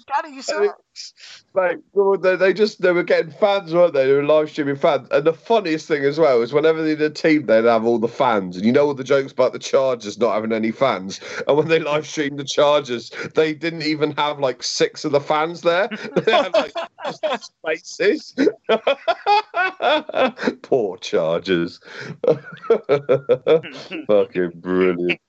[0.07, 1.15] Daddy, you sucks.
[1.55, 1.79] Like,
[2.23, 4.07] they, they just they were getting fans, weren't they?
[4.07, 5.09] They were live streaming fans.
[5.11, 7.99] And the funniest thing as well is whenever they did a team, they'd have all
[7.99, 8.57] the fans.
[8.57, 11.21] And you know all the jokes about the Chargers not having any fans.
[11.49, 15.21] And when they live streamed the Chargers, they didn't even have like six of the
[15.21, 15.89] fans there.
[16.17, 16.73] they had like
[17.41, 18.35] spaces.
[20.63, 21.81] Poor Chargers.
[24.07, 25.21] Fucking brilliant.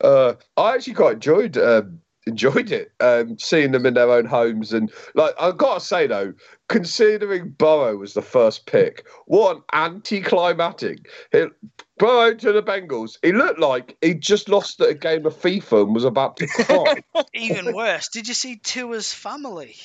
[0.00, 4.72] Uh, I actually quite enjoyed um, enjoyed it, um, seeing them in their own homes.
[4.72, 6.34] And like I've got to say though,
[6.68, 11.08] considering Burrow was the first pick, what an anticlimactic!
[11.32, 11.52] It,
[11.98, 13.16] Burrow to the Bengals.
[13.22, 16.46] He looked like he just lost at a game of FIFA and was about to
[16.64, 17.02] cry.
[17.32, 19.76] Even worse, did you see Tua's family?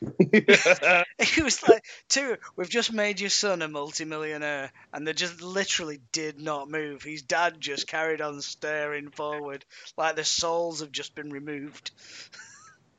[1.18, 4.70] he was like, two, we've just made your son a multimillionaire.
[4.92, 7.02] And they just literally did not move.
[7.02, 9.64] His dad just carried on staring forward,
[9.96, 11.90] like the souls have just been removed.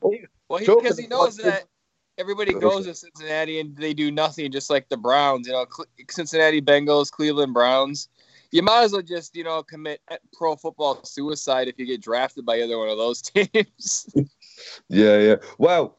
[0.00, 1.64] well, because he, he knows that
[2.18, 5.66] everybody goes to Cincinnati and they do nothing, just like the Browns, you know,
[6.10, 8.08] Cincinnati Bengals, Cleveland Browns.
[8.52, 10.00] You might as well just, you know, commit
[10.32, 14.14] pro football suicide if you get drafted by either one of those teams.
[14.88, 15.36] yeah, yeah.
[15.58, 15.98] Well,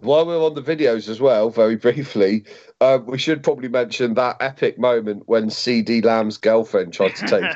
[0.00, 2.44] while we're on the videos as well, very briefly,
[2.80, 7.50] uh, we should probably mention that epic moment when CeeDee Lamb's girlfriend tried to take.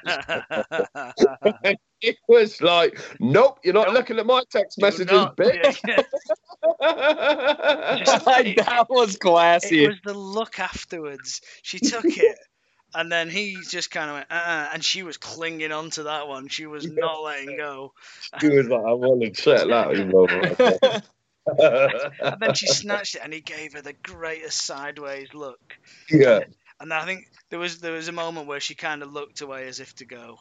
[2.03, 3.94] it was like, nope, you're not nope.
[3.94, 5.81] looking at my text messages, bitch.
[8.57, 9.85] that was classy.
[9.85, 11.40] It was the look afterwards.
[11.62, 12.38] She took it.
[12.94, 16.29] And then he just kind of went, uh, and she was clinging on to that
[16.29, 16.49] one.
[16.49, 17.92] She was not letting go.
[18.40, 21.05] She was like, I want to check that
[21.46, 25.78] and then she snatched it, and he gave her the greatest sideways look.
[26.11, 26.40] Yeah.
[26.80, 29.66] And I think there was there was a moment where she kind of looked away
[29.68, 30.38] as if to go,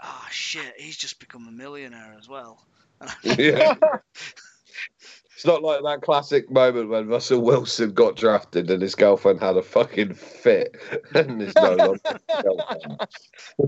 [0.00, 2.64] "Ah, oh, shit, he's just become a millionaire as well."
[3.22, 3.74] yeah.
[5.42, 9.56] It's not like that classic moment when Russell Wilson got drafted and his girlfriend had
[9.56, 10.76] a fucking fit
[11.16, 11.98] and is no longer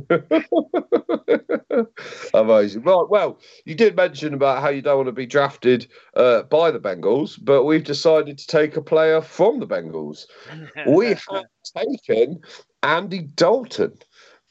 [2.33, 2.83] Amazing.
[2.83, 6.71] Right, well, you did mention about how you don't want to be drafted uh, by
[6.71, 10.27] the Bengals, but we've decided to take a player from the Bengals.
[10.87, 11.45] we have
[11.77, 12.41] taken
[12.85, 13.99] Andy Dalton.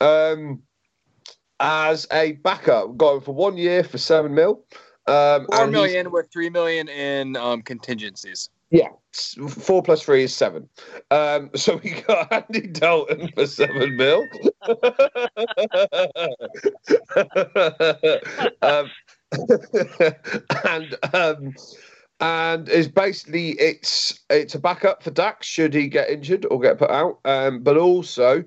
[0.01, 0.61] Um,
[1.61, 4.65] as a backup, going for one year for seven mil.
[5.05, 8.49] Um, Four million with three million in um, contingencies.
[8.71, 8.89] Yeah,
[9.49, 10.67] four plus three is seven.
[11.11, 14.25] Um, so we got Andy Dalton for seven mil.
[18.63, 18.89] um,
[20.65, 21.53] and um,
[22.19, 26.79] and is basically it's it's a backup for Dax should he get injured or get
[26.79, 27.19] put out.
[27.25, 28.43] Um, but also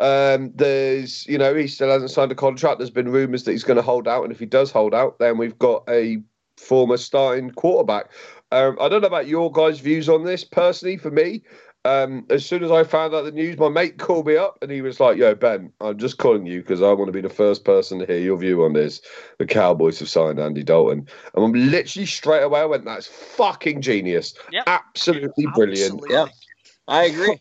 [0.00, 2.78] um, there's, you know, he still hasn't signed a contract.
[2.78, 5.18] There's been rumours that he's going to hold out, and if he does hold out,
[5.18, 6.18] then we've got a
[6.56, 8.10] former starting quarterback.
[8.50, 10.42] Um, I don't know about your guys' views on this.
[10.42, 11.42] Personally, for me,
[11.84, 14.70] um, as soon as I found out the news, my mate called me up and
[14.70, 17.28] he was like, "Yo, Ben, I'm just calling you because I want to be the
[17.28, 19.00] first person to hear your view on this.
[19.38, 23.82] The Cowboys have signed Andy Dalton." And I'm literally straight away I went, "That's fucking
[23.82, 24.34] genius!
[24.50, 24.64] Yep.
[24.66, 26.16] Absolutely brilliant!" Absolutely.
[26.16, 26.26] Yeah,
[26.88, 27.40] I agree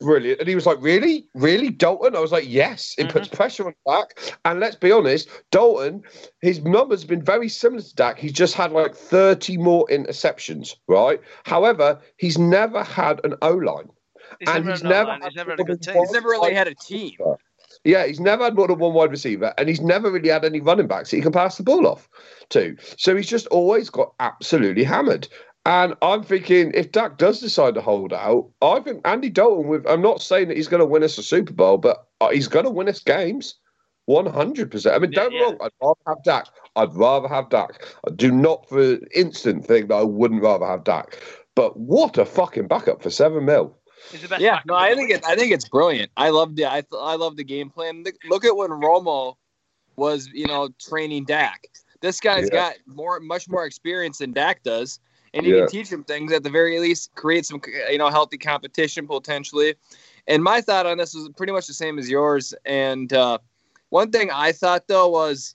[0.00, 0.40] brilliant.
[0.40, 1.26] And he was like, Really?
[1.34, 1.70] Really?
[1.70, 2.16] Dalton?
[2.16, 2.94] I was like, Yes.
[2.98, 3.12] It mm-hmm.
[3.12, 4.34] puts pressure on Dak.
[4.44, 6.02] And let's be honest, Dalton,
[6.40, 8.18] his numbers have been very similar to Dak.
[8.18, 11.20] He's just had like 30 more interceptions, right?
[11.44, 13.88] However, he's never had an O line.
[14.46, 15.94] and he's never, he's never had a good team.
[15.94, 17.12] He's never really had a team.
[17.84, 20.60] Yeah, he's never had more than one wide receiver, and he's never really had any
[20.60, 22.08] running backs that he can pass the ball off
[22.50, 22.76] to.
[22.96, 25.28] So he's just always got absolutely hammered.
[25.68, 29.86] And I'm thinking if Dak does decide to hold out, I think Andy Dalton with
[29.86, 32.48] I'm not saying that he's going to win us a Super Bowl, but uh, he's
[32.48, 33.54] going to win us games.
[34.08, 34.90] 100%.
[34.94, 35.44] I mean, don't yeah, yeah.
[35.44, 36.46] wrong, I'd rather have Dak.
[36.76, 37.86] I'd rather have Dak.
[38.06, 41.20] I do not for an instant think that I wouldn't rather have Dak.
[41.54, 43.76] But what a fucking backup for seven mil.
[44.38, 45.22] Yeah, no, I think it.
[45.26, 46.10] I think it's brilliant.
[46.16, 46.64] I love the.
[46.64, 48.04] I, I love the game plan.
[48.30, 49.34] Look at when Romo
[49.96, 51.66] was, you know, training Dak.
[52.00, 52.70] This guy's yeah.
[52.70, 55.00] got more, much more experience than Dak does,
[55.34, 55.60] and you yeah.
[55.60, 57.14] can teach them things at the very least.
[57.14, 57.60] Create some,
[57.90, 59.74] you know, healthy competition potentially.
[60.26, 62.54] And my thought on this was pretty much the same as yours.
[62.64, 63.38] And uh,
[63.90, 65.54] one thing I thought though was,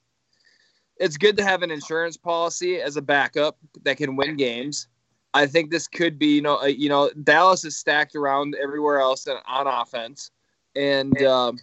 [0.98, 4.88] it's good to have an insurance policy as a backup that can win games.
[5.34, 9.00] I think this could be, you know, uh, you know, Dallas is stacked around everywhere
[9.00, 10.30] else on offense,
[10.76, 11.58] and um,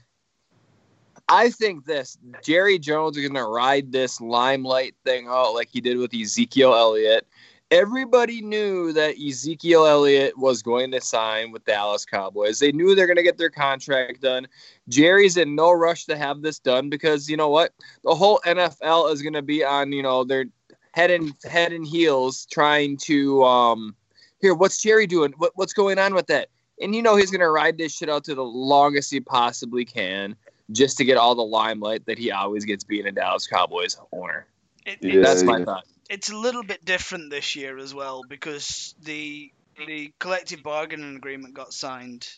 [1.29, 5.81] I think this Jerry Jones is going to ride this limelight thing out like he
[5.81, 7.29] did with Ezekiel Elliott.
[7.71, 12.59] Everybody knew that Ezekiel Elliott was going to sign with the Dallas Cowboys.
[12.59, 14.49] They knew they're going to get their contract done.
[14.89, 17.73] Jerry's in no rush to have this done because you know what?
[18.03, 20.47] The whole NFL is going to be on, you know, their
[20.93, 23.95] head and head and heels trying to um
[24.41, 26.49] here what's jerry doing what, what's going on with that
[26.81, 29.85] and you know he's going to ride this shit out to the longest he possibly
[29.85, 30.35] can
[30.73, 34.47] just to get all the limelight that he always gets being a dallas cowboys owner
[34.87, 35.65] it, yeah, that's my yeah.
[35.65, 39.51] thought it's a little bit different this year as well because the
[39.87, 42.29] the collective bargaining agreement got signed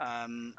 [0.00, 0.54] um,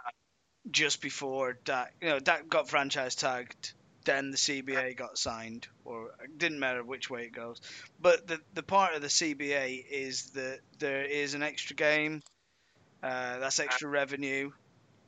[0.71, 3.73] just before that you know that got franchise tagged
[4.07, 7.59] then the CBA got signed, or it didn't matter which way it goes.
[7.99, 12.23] But the the part of the CBA is that there is an extra game,
[13.03, 14.51] uh, that's extra revenue.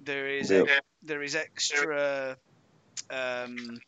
[0.04, 0.68] There is yep.
[1.02, 2.38] there is extra.
[3.10, 3.80] Um,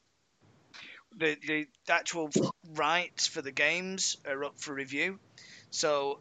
[1.18, 2.30] the the actual
[2.74, 5.20] rights for the games are up for review,
[5.70, 6.20] so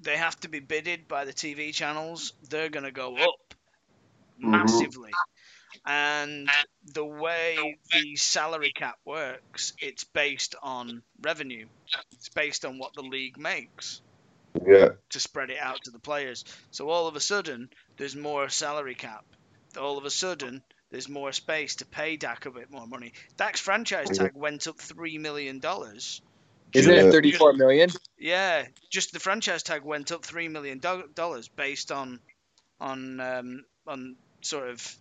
[0.00, 2.32] they have to be bidded by the TV channels.
[2.48, 3.54] They're going to go up
[4.40, 4.50] mm-hmm.
[4.50, 5.10] massively.
[5.10, 5.30] Mm-hmm.
[5.86, 6.48] And
[6.94, 11.66] the way the salary cap works, it's based on revenue.
[12.12, 14.00] It's based on what the league makes.
[14.66, 14.90] Yeah.
[15.10, 16.44] To spread it out to the players.
[16.70, 19.24] So all of a sudden, there's more salary cap.
[19.78, 20.62] All of a sudden,
[20.94, 23.14] there's more space to pay Dak a bit more money.
[23.36, 26.22] Dak's franchise tag went up three million dollars.
[26.72, 27.90] Isn't it thirty-four million?
[28.16, 32.20] Yeah, just the franchise tag went up three million dollars based on
[32.80, 34.96] on um, on sort of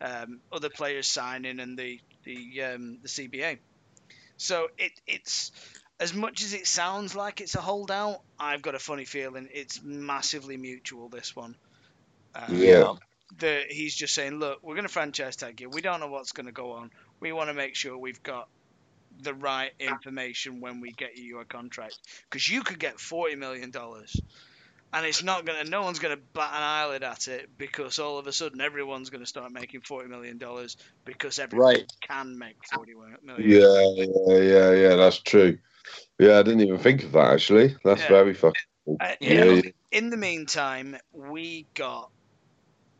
[0.00, 3.58] um, other players signing and the the um, the CBA.
[4.38, 5.52] So it it's
[6.00, 9.82] as much as it sounds like it's a holdout, I've got a funny feeling it's
[9.82, 11.10] massively mutual.
[11.10, 11.54] This one.
[12.34, 12.94] Um, yeah.
[13.38, 15.68] The, he's just saying, look, we're going to franchise tag you.
[15.68, 16.90] We don't know what's going to go on.
[17.20, 18.48] We want to make sure we've got
[19.22, 21.96] the right information when we get you your contract
[22.28, 24.20] because you could get forty million dollars
[24.94, 25.64] and it's not gonna.
[25.64, 29.26] No one's gonna bat an eyelid at it because all of a sudden everyone's gonna
[29.26, 31.92] start making forty million dollars because everyone right.
[32.00, 33.18] can make forty million.
[33.50, 34.96] Yeah, yeah, yeah, yeah.
[34.96, 35.58] That's true.
[36.18, 37.76] Yeah, I didn't even think of that actually.
[37.84, 38.08] That's yeah.
[38.08, 38.62] very fucking.
[39.00, 39.62] Uh, yeah, yeah.
[39.90, 42.10] In the meantime, we got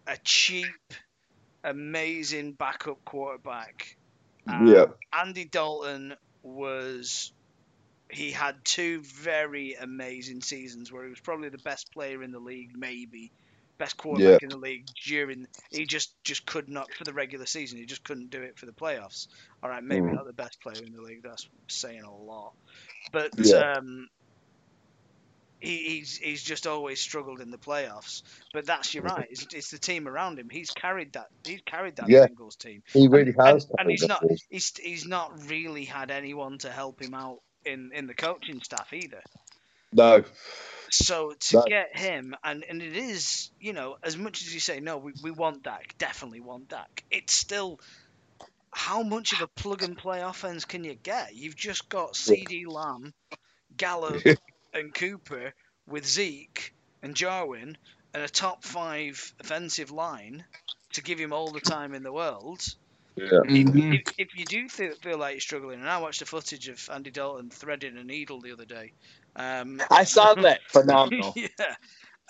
[0.06, 0.66] a cheap,
[1.62, 3.96] amazing backup quarterback.
[4.46, 4.86] Um, yeah.
[5.12, 7.32] Andy Dalton was
[8.10, 12.38] he had two very amazing seasons where he was probably the best player in the
[12.38, 13.32] league, maybe
[13.78, 14.46] best quarterback yeah.
[14.46, 15.46] in the league during.
[15.70, 17.78] He just just could not for the regular season.
[17.78, 19.28] He just couldn't do it for the playoffs.
[19.62, 20.14] All right, maybe mm.
[20.14, 21.22] not the best player in the league.
[21.22, 22.52] That's saying a lot,
[23.12, 23.74] but yeah.
[23.76, 24.08] um,
[25.64, 28.22] he, he's he's just always struggled in the playoffs.
[28.52, 29.26] But that's you're right.
[29.30, 30.48] It's, it's the team around him.
[30.50, 31.26] He's carried that.
[31.44, 32.26] He's carried that yeah.
[32.26, 32.82] Bengals team.
[32.92, 33.64] He really and, has.
[33.64, 34.24] And, and he's not.
[34.48, 38.92] He's he's not really had anyone to help him out in in the coaching staff
[38.92, 39.22] either.
[39.92, 40.24] No.
[40.90, 41.64] So to no.
[41.66, 45.12] get him, and, and it is, you know, as much as you say, no, we,
[45.22, 47.80] we want Dak, definitely want Dak, it's still
[48.70, 51.34] how much of a plug and play offense can you get?
[51.34, 53.12] You've just got CeeDee Lamb,
[53.76, 54.22] Gallup,
[54.74, 55.54] and Cooper
[55.86, 57.78] with Zeke and Jarwin
[58.12, 60.44] and a top five offensive line
[60.92, 62.62] to give him all the time in the world.
[63.16, 63.28] Yeah.
[63.46, 63.92] Mm-hmm.
[63.92, 66.88] If, if, you do feel, feel like you're struggling, and I watched the footage of
[66.92, 68.92] Andy Dalton threading a needle the other day.
[69.36, 70.60] Um, I saw that.
[70.68, 71.32] Phenomenal.
[71.36, 71.48] yeah.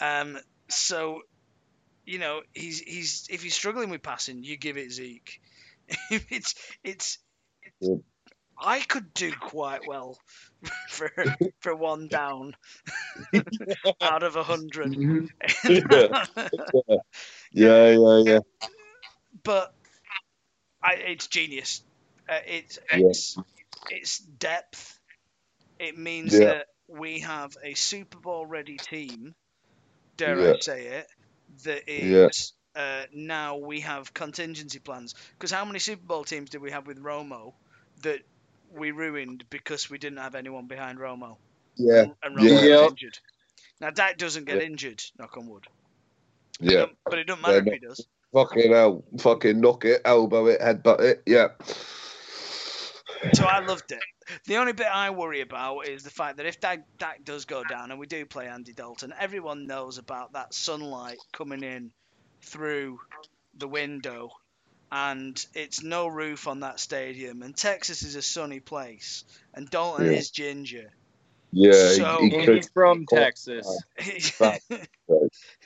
[0.00, 1.22] Um, so,
[2.04, 5.40] you know, he's he's if he's struggling with passing, you give it Zeke.
[6.11, 7.18] it's it's.
[7.80, 7.96] Yeah.
[8.59, 10.19] I could do quite well
[10.88, 11.11] for
[11.61, 12.55] for one down
[14.01, 15.27] out of a 100 mm-hmm.
[15.69, 16.09] yeah.
[17.53, 18.38] yeah, yeah, yeah.
[19.45, 19.75] But
[20.83, 21.83] I, it's genius.
[22.29, 23.38] Uh, it's it's
[23.88, 24.99] it's depth.
[25.79, 26.40] It means Yeah.
[26.40, 29.35] that we have a Super Bowl ready team.
[30.17, 30.53] Dare Yeah.
[30.53, 31.07] I say it?
[31.64, 32.29] That Yeah.
[32.75, 35.14] uh, now we have contingency plans.
[35.33, 37.55] Because how many Super Bowl teams did we have with Romo
[38.03, 38.21] that
[38.72, 41.37] we ruined because we didn't have anyone behind Romo
[41.77, 42.77] Yeah, and, and Romo Yeah.
[42.77, 43.18] got injured.
[43.81, 44.66] Now Dak doesn't get Yeah.
[44.66, 45.66] injured, knock on wood.
[46.61, 46.87] yeah.
[47.05, 48.07] But it doesn't matter Yeah, if he does.
[48.33, 49.05] Fucking hell.
[49.18, 51.22] Fucking knock it, elbow it, headbutt it.
[51.27, 51.48] Yeah.
[53.35, 54.00] So I loved it.
[54.46, 57.62] The only bit I worry about is the fact that if Dak, Dak does go
[57.64, 61.90] down and we do play Andy Dalton, everyone knows about that sunlight coming in
[62.42, 62.98] through
[63.57, 64.31] the window,
[64.94, 67.42] and it's no roof on that stadium.
[67.42, 70.12] And Texas is a sunny place, and Dalton Yeah.
[70.12, 70.92] is ginger.
[71.50, 73.66] Yeah, So- he, he, he's from could- Texas.
[73.98, 74.20] he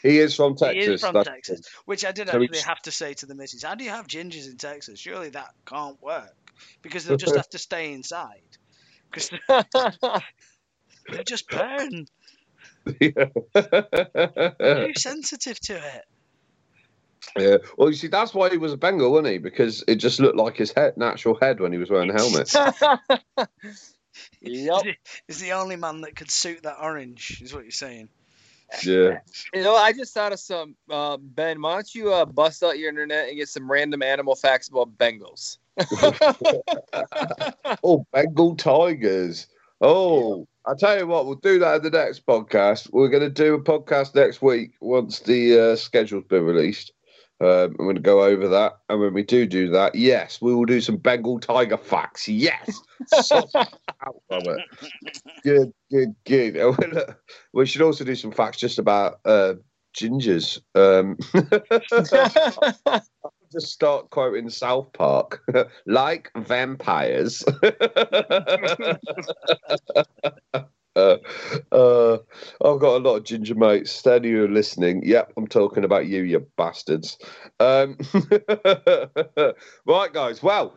[0.03, 0.87] he is from Texas.
[0.89, 3.63] is from that's- Texas, which I did So actually have to say to the missus,
[3.63, 4.99] "How do you have gingers in Texas?
[4.99, 6.35] Surely that can't work
[6.81, 8.41] because they'll just have to stay inside
[9.11, 9.31] because
[11.11, 12.07] they just burn."
[13.01, 13.27] yeah.
[14.61, 16.05] too sensitive to it.
[17.37, 17.57] Yeah.
[17.77, 19.39] Well, you see, that's why he was a Bengal, wasn't he?
[19.39, 22.53] Because it just looked like his head, natural head when he was wearing a helmet.
[24.41, 24.83] yep.
[25.27, 28.09] He's the only man that could suit that orange, is what you're saying.
[28.83, 29.21] Yeah.
[29.55, 30.77] You know, I just thought of some.
[30.91, 34.35] Uh, ben, why don't you uh, bust out your internet and get some random animal
[34.35, 35.59] facts about Bengals?
[37.85, 39.47] Oh, Bengal Tigers.
[39.81, 42.91] Oh, I'll tell you what, we'll do that in the next podcast.
[42.93, 46.93] We're going to do a podcast next week once the uh, schedule's been released.
[47.41, 48.79] Um, I'm going to go over that.
[48.89, 52.29] And when we do do that, yes, we will do some Bengal Tiger facts.
[52.29, 52.81] Yes.
[53.13, 54.61] Out it.
[55.45, 56.57] Good, good, good.
[57.53, 59.55] We should also do some facts just about uh,
[59.97, 60.61] gingers.
[60.75, 61.17] Um,
[63.53, 65.43] just start quoting South Park,
[65.87, 67.45] like vampires.
[70.99, 71.19] Uh,
[71.73, 72.19] uh,
[72.65, 73.91] I've got a lot of ginger mates.
[73.91, 75.03] Steady, you listening.
[75.05, 77.19] Yep, I'm talking about you, you bastards.
[77.61, 77.97] Um,
[79.87, 80.43] right, guys.
[80.43, 80.77] Well,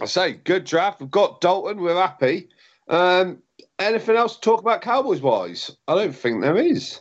[0.00, 1.00] I say good draft.
[1.00, 1.80] We've got Dalton.
[1.80, 2.48] We're happy.
[2.88, 3.42] Um,
[3.78, 5.70] anything else to talk about Cowboys wise?
[5.88, 7.00] I don't think there is.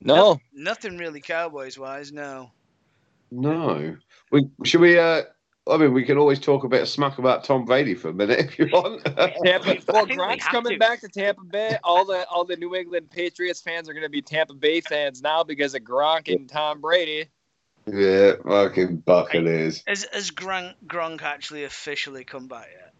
[0.00, 0.38] no.
[0.52, 2.50] Nothing really Cowboys wise, no.
[3.30, 3.96] No.
[4.30, 5.22] We should we uh
[5.68, 8.14] I mean we can always talk a bit of smack about Tom Brady for a
[8.14, 9.04] minute if you want.
[9.04, 10.78] Tampa, I well, think Gronk's coming to.
[10.78, 11.76] back to Tampa Bay.
[11.82, 15.22] All the all the New England Patriots fans are going to be Tampa Bay fans
[15.22, 17.26] now because of Gronk and Tom Brady.
[17.86, 19.82] yeah, fucking Buccaneers.
[19.86, 22.92] Has, has Gronk, Gronk actually officially come back yet?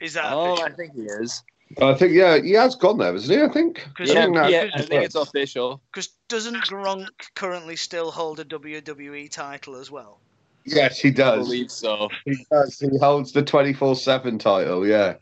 [0.00, 0.66] Is that Oh, official?
[0.66, 1.42] I think he is.
[1.80, 3.44] I think yeah, he has gone there, hasn't he?
[3.44, 3.86] I think.
[3.96, 5.80] 'Cause I Yeah, think yeah, I think it's official.
[5.90, 10.20] Because doesn't Gronk currently still hold a WWE title as well?
[10.66, 11.46] Yes, he I does.
[11.46, 12.08] believe so.
[12.24, 12.78] He does.
[12.78, 15.14] He holds the twenty four seven title, yeah.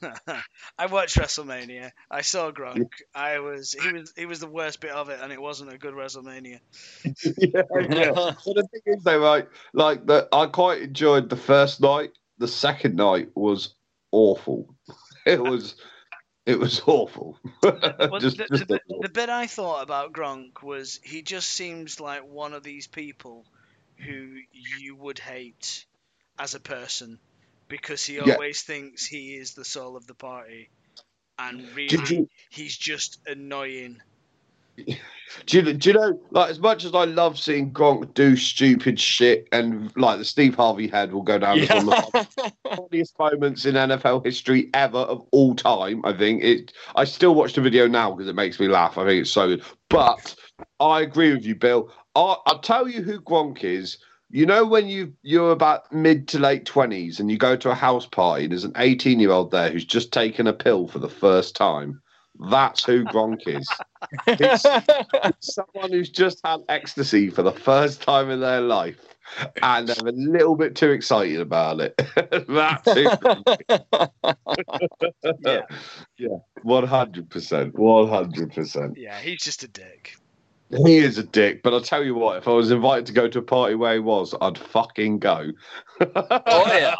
[0.78, 1.90] I watched WrestleMania.
[2.10, 2.88] I saw Gronk.
[3.14, 5.78] I was he was he was the worst bit of it, and it wasn't a
[5.78, 6.60] good WrestleMania.
[7.04, 8.12] yeah, yeah.
[8.12, 9.46] The thing is, though, right?
[9.74, 12.10] Like that, I quite enjoyed the first night.
[12.38, 13.74] The second night was
[14.12, 14.74] awful.
[15.26, 15.74] It was,
[16.46, 17.38] it was awful.
[17.62, 19.02] Well, Just- the, just the, awful.
[19.02, 23.44] the bit I thought about Gronk was he just seems like one of these people
[23.98, 25.86] who you would hate
[26.38, 27.18] as a person
[27.68, 28.34] because he Yeah.
[28.34, 30.68] always thinks he is the soul of the party,
[31.38, 34.00] and really you- he's just annoying.
[34.76, 39.00] Do you, do you know, like, as much as I love seeing Gronk do stupid
[39.00, 43.18] shit and, like, the Steve Harvey head will go down as one of the funniest
[43.18, 46.42] moments in NFL history ever of all time, I think.
[46.42, 46.72] it.
[46.94, 48.98] I still watch the video now because it makes me laugh.
[48.98, 49.62] I think it's so good.
[49.88, 50.36] But
[50.78, 51.90] I agree with you, Bill.
[52.16, 53.98] I, I'll tell you who Gronk is.
[54.28, 57.74] You know, when you, you're about mid to late 20s and you go to a
[57.74, 60.98] house party, and there's an 18 year old there who's just taken a pill for
[60.98, 62.02] the first time.
[62.50, 63.66] That's who Gronk is
[64.26, 64.62] It's
[65.40, 68.98] someone who's just had ecstasy for the first time in their life
[69.62, 71.94] and they're a little bit too excited about it.
[72.48, 74.08] That's it.
[75.40, 75.62] Yeah.
[76.18, 78.96] yeah, one hundred percent, one hundred percent.
[78.96, 80.16] Yeah, he's just a dick.
[80.84, 83.28] He is a dick, but I'll tell you what: if I was invited to go
[83.28, 85.50] to a party where he was, I'd fucking go.
[86.00, 86.96] oh yeah.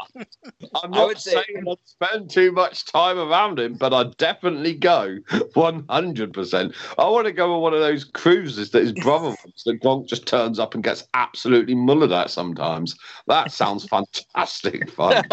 [0.82, 4.16] I'm I not would say- saying I'd spend too much time around him, but I'd
[4.18, 6.74] definitely go 100%.
[6.96, 10.06] I want to go on one of those cruises that his brother wants, that Gronk
[10.06, 12.96] just turns up and gets absolutely mullered at sometimes.
[13.26, 15.24] That sounds fantastic fun.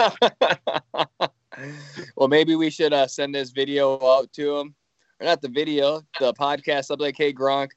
[2.16, 4.76] well, maybe we should uh, send this video out to him,
[5.20, 6.88] or not the video, the podcast.
[6.90, 7.70] I'll be like, "Hey Gronk,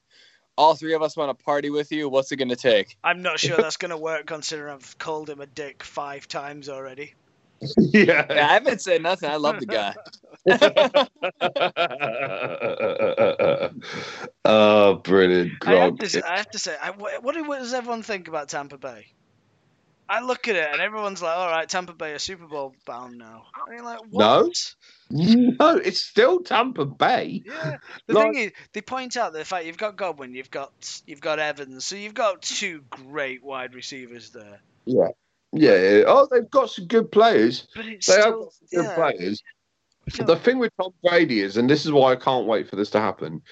[0.57, 2.09] all three of us want to party with you.
[2.09, 2.96] What's it going to take?
[3.04, 6.68] I'm not sure that's going to work considering I've called him a dick five times
[6.68, 7.14] already.
[7.78, 8.26] yeah.
[8.28, 8.48] yeah.
[8.48, 9.30] I haven't said nothing.
[9.30, 9.94] I love the guy.
[14.44, 15.52] oh, brilliant.
[15.66, 19.07] I have, to, I have to say, I, what does everyone think about Tampa Bay?
[20.09, 23.18] I look at it and everyone's like, all right, Tampa Bay are Super Bowl bound
[23.18, 23.46] now.
[23.54, 24.20] I mean, like, what?
[24.20, 24.50] No.
[25.11, 27.42] No, it's still Tampa Bay.
[27.46, 27.76] Yeah.
[28.07, 31.20] The like, thing is, they point out the fact you've got Godwin, you've got you've
[31.20, 34.61] got Evans, so you've got two great wide receivers there.
[34.84, 35.09] Yeah.
[35.52, 36.02] Yeah.
[36.07, 37.68] Oh, they've got some good players.
[37.74, 38.94] But it's they still, have got some good yeah.
[38.94, 39.42] players.
[40.24, 42.90] The thing with Tom Brady is, and this is why I can't wait for this
[42.90, 43.42] to happen,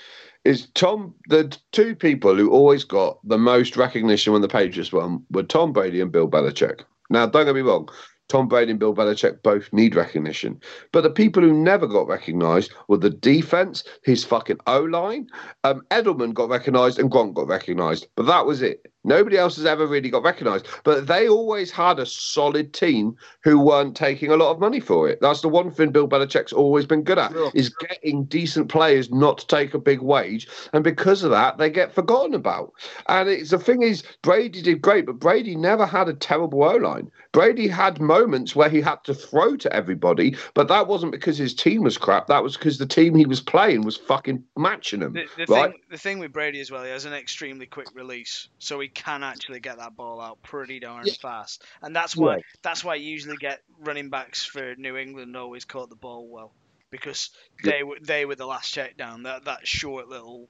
[0.44, 1.14] is Tom.
[1.28, 5.72] The two people who always got the most recognition when the Patriots won were Tom
[5.72, 6.82] Brady and Bill Belichick.
[7.10, 7.88] Now, don't get me wrong.
[8.28, 10.60] Tom Brady and Bill Belichick both need recognition.
[10.92, 15.28] But the people who never got recognised were the defense, his fucking O line.
[15.62, 18.06] Um, Edelman got recognised and Gronk got recognised.
[18.16, 18.86] But that was it.
[19.04, 20.66] Nobody else has ever really got recognised.
[20.82, 25.08] But they always had a solid team who weren't taking a lot of money for
[25.08, 25.20] it.
[25.20, 27.50] That's the one thing Bill Belichick's always been good at Sure.
[27.54, 30.48] is getting decent players not to take a big wage.
[30.72, 32.72] And because of that, they get forgotten about.
[33.06, 36.76] And it's the thing is, Brady did great, but Brady never had a terrible O
[36.76, 37.10] line.
[37.32, 41.52] Brady had moments where he had to throw to everybody, but that wasn't because his
[41.52, 42.28] team was crap.
[42.28, 45.12] That was because the team he was playing was fucking matching him.
[45.12, 45.72] The, the right?
[45.72, 48.88] thing, the thing with Brady as well, he has an extremely quick release, so he
[48.94, 51.14] can actually get that ball out pretty darn Yeah.
[51.20, 52.42] fast, and that's why Yeah.
[52.62, 56.54] that's why you usually get running backs for New England always caught the ball well
[56.90, 57.30] because
[57.64, 59.24] they were they were the last check down.
[59.24, 60.48] That that short little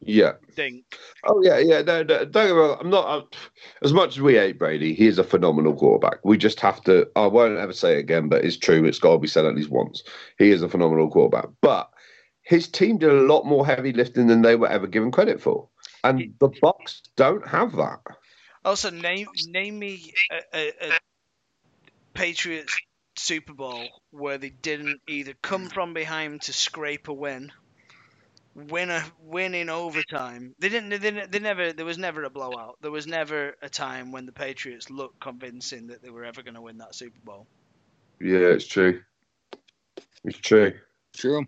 [0.00, 0.32] Yeah.
[0.54, 0.84] thing.
[1.24, 1.82] Oh yeah, yeah.
[1.82, 2.76] No, no don't get me wrong.
[2.80, 3.06] I'm not.
[3.08, 3.22] I'm,
[3.82, 6.24] as much as we hate Brady, he is a phenomenal quarterback.
[6.24, 7.08] We just have to.
[7.16, 8.84] I won't ever say it again, but it's true.
[8.84, 10.02] It's got to be said at least once.
[10.38, 11.88] He is a phenomenal quarterback, but
[12.42, 15.68] his team did a lot more heavy lifting than they were ever given credit for,
[16.04, 18.00] and the Bucks don't have that.
[18.64, 20.98] Also, name name me a, a, a
[22.14, 22.76] Patriots
[23.16, 27.52] Super Bowl where they didn't either come from behind to scrape a win,
[28.54, 30.54] win a win in overtime.
[30.58, 30.90] They didn't.
[30.90, 31.72] They, didn't, they never.
[31.72, 32.78] There was never a blowout.
[32.80, 36.54] There was never a time when the Patriots looked convincing that they were ever going
[36.54, 37.46] to win that Super Bowl.
[38.20, 39.02] Yeah, it's true.
[40.24, 40.72] It's true.
[41.14, 41.44] True.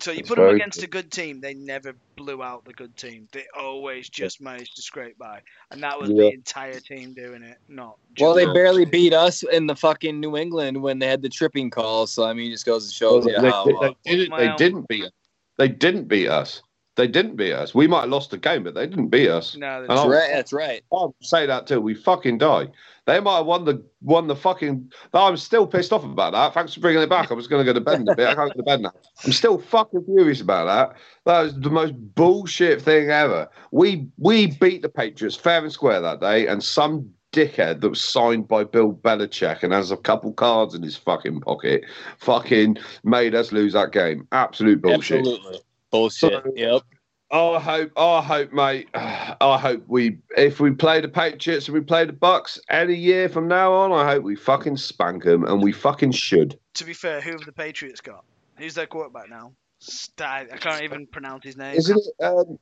[0.00, 2.72] So you That's put them very against a good team, they never blew out the
[2.72, 3.26] good team.
[3.32, 5.40] They always just managed to scrape by,
[5.72, 6.16] and that was Yeah.
[6.16, 7.98] the entire team doing it, not.
[8.20, 11.28] Well, they just- barely beat us in the fucking New England when they had the
[11.28, 12.06] tripping call.
[12.06, 13.64] So I mean, it just goes to show you they, how.
[13.64, 15.10] they- uh, they didn't, they didn't beat.
[15.56, 16.62] They didn't beat us.
[16.98, 17.76] They didn't beat us.
[17.76, 19.56] We might have lost the game, but they didn't beat us.
[19.56, 20.30] No, And that's I'll- right.
[20.32, 20.82] That's right.
[20.92, 22.66] I'll say that till we fucking die.
[23.06, 24.92] They might have won the won the fucking.
[25.14, 26.54] I'm still pissed off about that.
[26.54, 27.30] Thanks for bringing it back.
[27.30, 28.26] I was going to go to bed in a bit.
[28.28, 28.92] I can't go to bed now.
[29.24, 31.00] I'm still fucking furious about that.
[31.24, 33.48] That was the most bullshit thing ever.
[33.70, 38.02] We we beat the Patriots fair and square that day, and some dickhead that was
[38.02, 41.84] signed by Bill Belichick and has a couple cards in his fucking pocket,
[42.18, 44.26] fucking made us lose that game.
[44.32, 45.20] Absolute bullshit.
[45.20, 45.60] Absolutely.
[45.90, 46.32] Bullshit.
[46.32, 46.82] So- yep.
[47.30, 48.88] I hope, I hope, mate.
[48.94, 53.28] I hope we, if we play the Patriots and we play the Bucks any year
[53.28, 56.58] from now on, I hope we fucking spank them, and we fucking should.
[56.74, 58.24] To be fair, who have the Patriots got?
[58.56, 59.52] Who's their quarterback now?
[59.80, 61.76] St- I can't even pronounce his name.
[61.76, 62.24] Isn't it?
[62.24, 62.58] Um,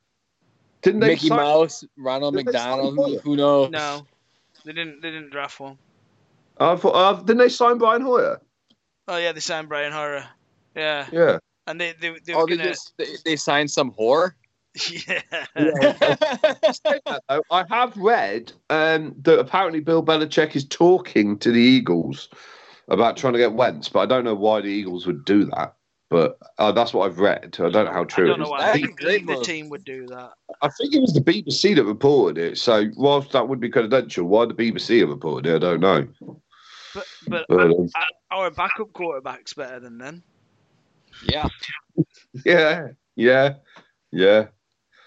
[0.83, 3.21] didn't they Mickey sign- Mouse, Ronald Did they sign McDonald.
[3.23, 3.71] Who knows?
[3.71, 4.05] No,
[4.65, 5.01] they didn't.
[5.01, 5.79] They didn't draft one.
[6.59, 8.41] I thought, uh, didn't they sign Brian Hoyer?
[9.07, 10.27] Oh yeah, they signed Brian Hoyer.
[10.75, 11.39] Yeah, Yeah.
[11.67, 12.69] And they they, they Oh, were they gonna.
[12.71, 14.33] just they, they signed some whore.
[14.91, 15.23] yeah.
[16.73, 21.61] Say that, though, I have read um, that apparently Bill Belichick is talking to the
[21.61, 22.29] Eagles
[22.89, 25.75] about trying to get Wentz, but I don't know why the Eagles would do that.
[26.09, 27.57] But uh, that's what I've read.
[27.59, 28.35] I don't know how true it is.
[28.35, 28.51] I don't it know is.
[28.51, 29.43] why That'd I think, great either move.
[29.45, 30.33] team would do that.
[30.63, 32.59] I think it was the BBC that reported it.
[32.59, 36.07] So whilst that would be confidential, why the BBC have reported it, I don't know.
[36.95, 37.89] But but But, um,
[38.31, 40.23] our backup quarterback's better than them.
[41.25, 41.49] Yeah.
[42.45, 43.55] yeah, yeah,
[44.13, 44.47] yeah.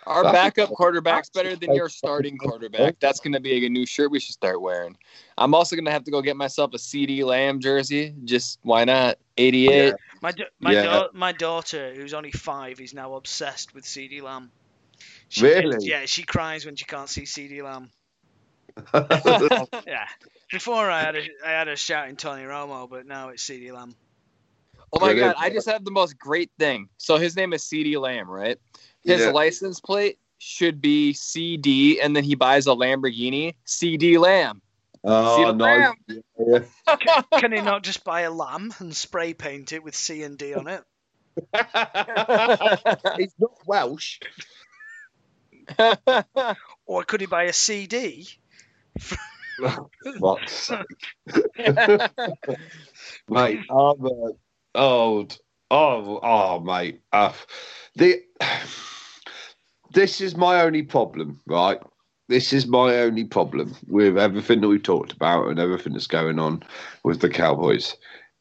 [0.07, 2.99] Our That's- backup quarterback's better than your starting quarterback.
[2.99, 4.97] That's going to be a new shirt we should start wearing.
[5.37, 8.15] I'm also going to have to go get myself a CeeDee Lamb jersey.
[8.25, 9.17] Just why not?
[9.37, 9.93] 88.
[10.21, 10.83] My da- my Yeah.
[10.83, 14.51] da- my daughter, who's only five, is now obsessed with CeeDee Lamb.
[15.27, 15.71] She Really?
[15.73, 17.91] gets- yeah, she cries when she can't see CeeDee Lamb.
[18.93, 19.65] yeah.
[19.87, 20.07] Yeah.
[20.51, 23.93] Before I had a, I had her shouting Tony Romo, but now it's CeeDee Lamb.
[24.91, 26.89] Oh my god, I just have the most great thing.
[26.97, 28.57] So his name is CeeDee Lamb, right?
[29.03, 29.31] His Yeah.
[29.31, 33.53] license plate should be CD, and then he buys a Lamborghini.
[33.65, 34.61] CD Lamb.
[35.03, 35.93] Oh, no.
[36.39, 36.59] Yeah.
[37.37, 40.53] Can he not just buy a lamb and spray paint it with C and D
[40.53, 40.83] on it?
[43.17, 44.19] He's not Welsh.
[46.85, 48.27] or could he buy a CD?
[50.19, 50.71] Fuck's
[53.27, 54.31] mate, I'm uh,
[54.79, 55.37] old.
[55.69, 57.01] Oh, oh, mate.
[57.11, 57.33] Uh,
[57.95, 58.21] the
[59.91, 61.79] this is my only problem, right?
[62.27, 66.39] This is my only problem with everything that we've talked about and everything that's going
[66.39, 66.63] on
[67.03, 67.95] with the Cowboys.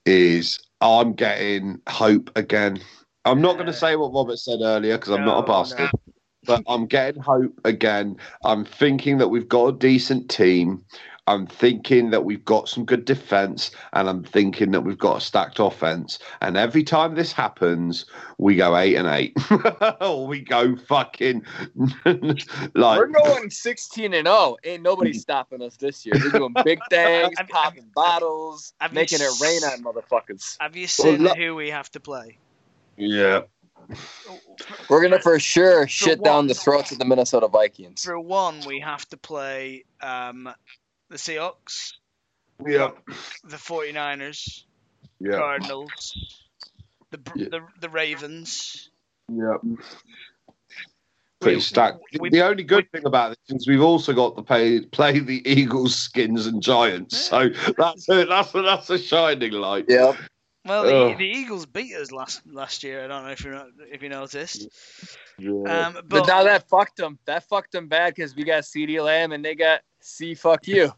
[0.06, 2.80] Is I'm getting hope again.
[3.24, 6.12] I'm not going to say what Robert said earlier because I'm not a bastard, no.
[6.46, 8.16] but I'm getting hope again.
[8.44, 10.82] I'm thinking that we've got a decent team.
[11.28, 15.20] I'm thinking that we've got some good defense and I'm thinking that we've got a
[15.20, 16.18] stacked offense.
[16.40, 18.06] And every time this happens,
[18.38, 19.36] we go eight and eight.
[20.00, 21.44] or we go fucking
[22.74, 24.56] like we're going 16 and 0.
[24.64, 26.14] Ain't nobody stopping us this year.
[26.16, 30.56] We're doing big things, have, popping have, bottles, have making it rain on motherfuckers.
[30.60, 32.38] Have you seen well, who we have to play?
[32.96, 33.42] Yeah.
[34.88, 38.02] We're gonna for sure for shit one, down the throats of the Minnesota Vikings.
[38.04, 40.48] For one, we have to play um,
[41.10, 41.92] the Seahawks.
[42.66, 42.90] Yeah.
[43.44, 44.64] The 49ers.
[45.20, 45.36] Yeah.
[45.36, 46.14] Cardinals.
[47.10, 47.46] The yeah.
[47.50, 48.90] the, the Ravens.
[49.32, 49.56] Yeah.
[51.40, 52.00] Pretty stacked.
[52.18, 55.20] We, the only good we, thing about this is we've also got to play play
[55.20, 57.16] the Eagles, Skins, and Giants.
[57.16, 59.86] So that's a, that's a, that's a shining light.
[59.88, 60.16] Yeah.
[60.68, 63.04] Well, the, the, Eagles beat us last last year.
[63.04, 63.60] I don't know if you
[63.90, 64.68] if you noticed.
[65.38, 65.50] Yeah.
[65.50, 67.18] Um, but, but, now that fucked them.
[67.24, 70.34] That fucked them bad because we got CeeDee Lamb and they got C.
[70.34, 70.92] Fuck you.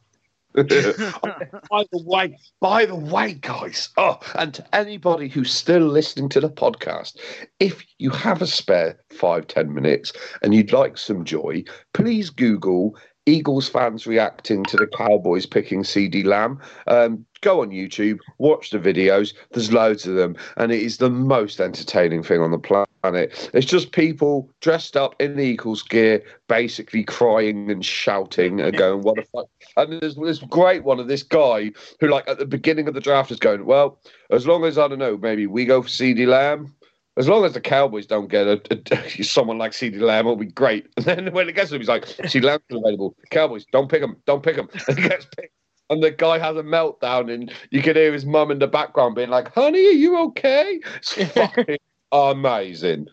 [0.54, 6.40] by the way, by the way, guys, oh, and to anybody who's still listening to
[6.40, 7.18] the podcast,
[7.60, 12.96] if you have a spare five, ten minutes and you'd like some joy, please Google
[13.26, 16.60] Eagles fans reacting to the Cowboys picking CeeDee Lamb.
[16.88, 19.34] Um, go on YouTube, watch the videos.
[19.52, 22.89] There's loads of them, and it is the most entertaining thing on the planet.
[23.02, 28.76] And it's just people dressed up in the Eagles gear, basically crying and shouting and
[28.76, 29.46] going, "What the fuck!"
[29.76, 33.00] And there's this great one of this guy who, like, at the beginning of the
[33.00, 33.98] draft, is going, "Well,
[34.30, 36.74] as long as I don't know, maybe we go for CeeDee Lamb."
[37.16, 40.46] as long as the Cowboys don't get a, a someone like CeeDee Lamb, it'll be
[40.46, 40.86] great.
[40.96, 43.14] And then when it gets to him, he's like, "CeeDee Lamb's available.
[43.30, 44.68] Cowboys, don't pick him, don't pick him.
[44.88, 45.52] And he gets picked.
[45.90, 49.16] And the guy has a meltdown, and you can hear his mum in the background
[49.16, 51.78] being like, "Honey, are you okay?" It's fucking
[52.12, 53.08] amazing.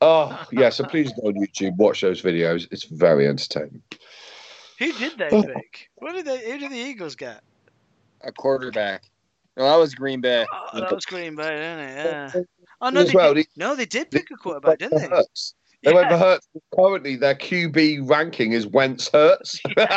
[0.00, 2.66] Oh yeah, so please go on YouTube, watch those videos.
[2.70, 3.82] It's very entertaining.
[4.78, 5.42] Who did they oh.
[5.42, 5.90] pick?
[5.96, 6.50] What did they?
[6.50, 7.42] Who did the Eagles get?
[8.22, 9.02] A quarterback.
[9.56, 10.46] Well, that was Green Bay.
[10.50, 12.06] Oh, that was Green Bay, didn't it?
[12.06, 12.32] Yeah.
[12.80, 15.08] Oh no, they well, did, no, they did pick a quarterback, didn't they?
[15.08, 15.54] Hurts.
[15.82, 15.96] They yeah.
[15.96, 16.46] went for Hurts.
[16.74, 19.60] Currently, their QB ranking is Wentz Hurts.
[19.76, 19.88] and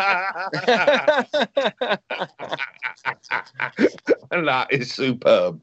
[4.48, 5.62] that is superb.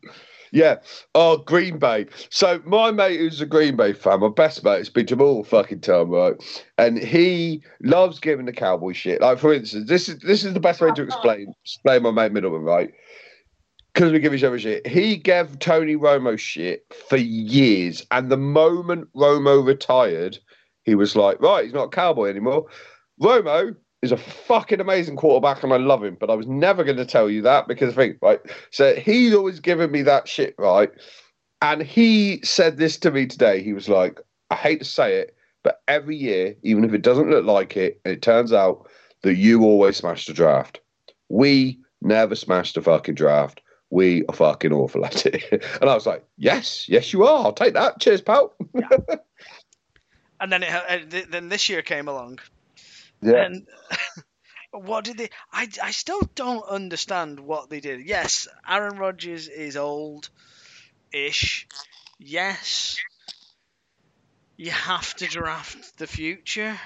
[0.53, 0.77] Yeah.
[1.15, 2.07] Oh, Green Bay.
[2.31, 5.45] So my mate who's a Green Bay fan, my best mate, has been to Jamal
[5.45, 6.35] fucking time, right?
[6.79, 9.21] And he loves giving the cowboy shit.
[9.21, 12.33] Like for instance, this is this is the best way to explain explain my mate
[12.33, 12.93] Middleman, right?
[13.93, 14.87] because we give each other shit.
[14.87, 20.39] He gave Tony Romo shit for years, and the moment Romo retired,
[20.85, 22.67] he was like, "Right, he's not a cowboy anymore."
[23.21, 26.17] Romo is a fucking amazing quarterback, and I love him.
[26.19, 28.41] But I was never going to tell you that because I think right.
[28.71, 30.91] So he's always given me that shit, right?
[31.63, 33.63] And he said this to me today.
[33.63, 34.21] He was like,
[34.51, 38.01] "I hate to say it, but every year, even if it doesn't look like it,
[38.05, 38.89] it turns out
[39.23, 40.81] that you always smash the draft.
[41.29, 45.65] We never smash the fucking draft." we are fucking awful at it.
[45.81, 47.47] and I was like, yes, yes, you are.
[47.47, 48.01] I'll take that.
[48.01, 48.55] Cheers, pal.
[48.75, 49.17] yeah.
[50.41, 52.39] And then it, uh, then this year came along.
[53.23, 53.45] Yeah.
[53.45, 53.67] And
[54.73, 55.31] what did they?
[55.53, 58.07] I, I still don't understand what they did.
[58.07, 60.31] Yes, Aaron Rodgers is old
[61.13, 61.67] ish.
[62.19, 62.97] Yes,
[64.57, 66.79] you have to draft the future.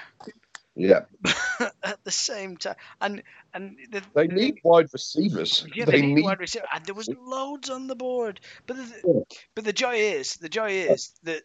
[0.77, 1.05] Yeah.
[1.83, 3.23] at the same time, and
[3.53, 5.65] and the, they need wide receivers.
[5.73, 8.41] Yeah, they, they need, need, wide receivers, and there was loads on the board.
[8.67, 9.37] But the, yeah.
[9.55, 11.43] but the joy is, the joy is that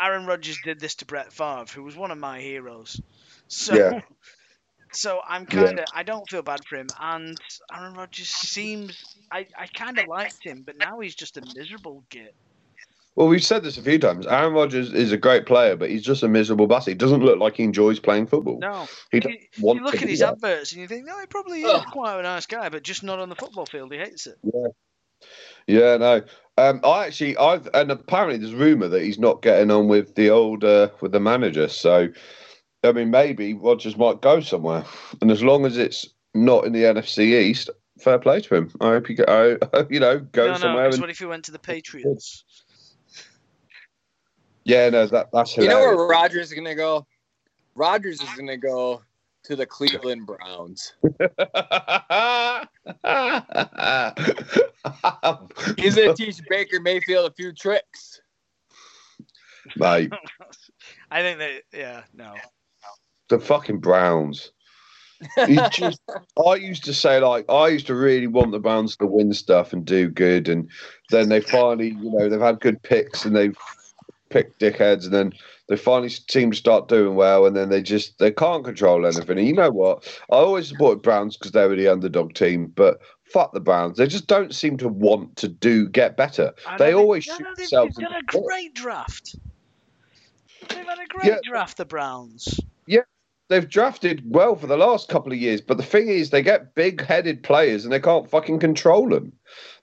[0.00, 3.00] Aaron Rodgers did this to Brett Favre, who was one of my heroes.
[3.48, 3.74] So.
[3.74, 4.00] Yeah.
[4.92, 5.84] So I'm kind of yeah.
[5.94, 7.36] I don't feel bad for him, and
[7.70, 12.02] Aaron Rodgers seems I, I kind of liked him, but now he's just a miserable
[12.08, 12.34] git.
[13.16, 14.26] Well, we've said this a few times.
[14.26, 16.92] Aaron Rodgers is a great player, but he's just a miserable bastard.
[16.92, 18.58] He doesn't look like he enjoys playing football.
[18.58, 20.34] No, he you, you look at his that.
[20.34, 23.18] adverts and you think, no, he probably is quite a nice guy, but just not
[23.18, 23.90] on the football field.
[23.90, 24.38] He hates it.
[24.44, 24.68] Yeah,
[25.66, 26.22] yeah, no.
[26.58, 30.28] Um, I actually, I've and apparently there's rumor that he's not getting on with the
[30.28, 31.68] old uh, with the manager.
[31.68, 32.08] So,
[32.86, 34.84] I mean, maybe Rodgers might go somewhere,
[35.20, 37.70] and as long as it's not in the NFC East,
[38.00, 38.70] fair play to him.
[38.80, 40.88] I hope he, go, I, you know, go no, somewhere.
[40.88, 41.00] No, and...
[41.00, 42.44] what if he went to the Patriots?
[44.64, 45.74] Yeah, no, that that's hilarious.
[45.74, 47.06] you know where Rodgers is gonna go.
[47.76, 49.02] Rodgers is going to go
[49.44, 50.94] to the Cleveland Browns.
[55.76, 58.22] He's going to teach Baker Mayfield a few tricks.
[59.76, 60.10] Mate.
[61.10, 62.34] I think that, yeah, no.
[63.28, 64.52] The fucking Browns.
[65.70, 66.00] just,
[66.46, 69.72] I used to say like I used to really want the Browns to win stuff
[69.72, 70.68] and do good, and
[71.10, 73.56] then they finally, you know, they've had good picks and they've
[74.28, 75.32] picked dickheads, and then
[75.68, 79.38] they finally seem to start doing well, and then they just they can't control anything.
[79.38, 80.04] And you know what?
[80.30, 83.98] I always supported Browns because they were the underdog team, but fuck the Browns.
[83.98, 86.52] They just don't seem to want to do get better.
[86.78, 87.96] They always shoot themselves.
[87.96, 89.36] They've done a great draft.
[90.68, 91.38] They've had a great yeah.
[91.44, 92.60] draft, the Browns.
[92.86, 93.00] Yeah,
[93.48, 96.74] they've drafted well for the last couple of years, but the thing is, they get
[96.74, 99.32] big-headed players and they can't fucking control them.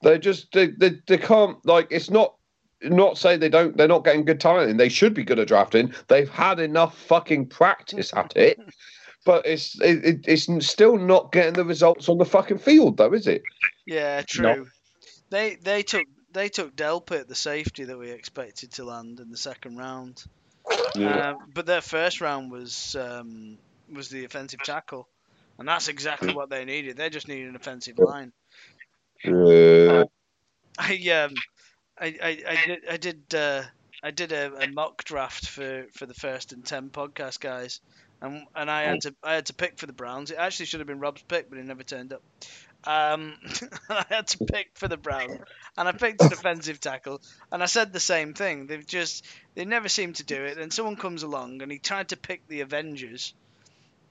[0.01, 2.35] They just they, they, they can't like it's not
[2.81, 4.77] not say they don't they're not getting good talent in.
[4.77, 5.93] They should be good at drafting.
[6.07, 8.59] They've had enough fucking practice at it.
[9.25, 13.25] But it's it, it's still not getting the results on the fucking field, though, is
[13.25, 13.41] it?
[13.85, 14.43] Yeah, true.
[14.43, 14.65] No.
[15.29, 19.37] They they took they took Delpit, the safety that we expected to land in the
[19.37, 20.25] second round.
[20.95, 21.31] Yeah.
[21.31, 23.57] Um, but their first round was um,
[23.91, 25.07] was the offensive tackle,
[25.57, 26.97] and that's exactly what they needed.
[26.97, 28.31] They just needed an offensive line.
[29.23, 29.31] Yeah.
[29.33, 30.05] Uh,
[30.79, 31.35] I um,
[31.99, 33.63] I, I, I did I did uh,
[34.03, 37.79] I did a, a, mock draft for, for the first and ten podcast guys,
[38.21, 40.31] and and I had to I had to pick for the Browns.
[40.31, 42.23] It actually should have been Rob's pick, but he never turned up.
[42.85, 43.35] Um,
[43.89, 45.39] I had to pick for the Browns,
[45.77, 47.21] and I picked a defensive tackle,
[47.51, 48.67] and I said the same thing.
[48.67, 49.25] They've just
[49.55, 50.55] they never seem to do it.
[50.57, 53.33] Then someone comes along and he tried to pick the Avengers,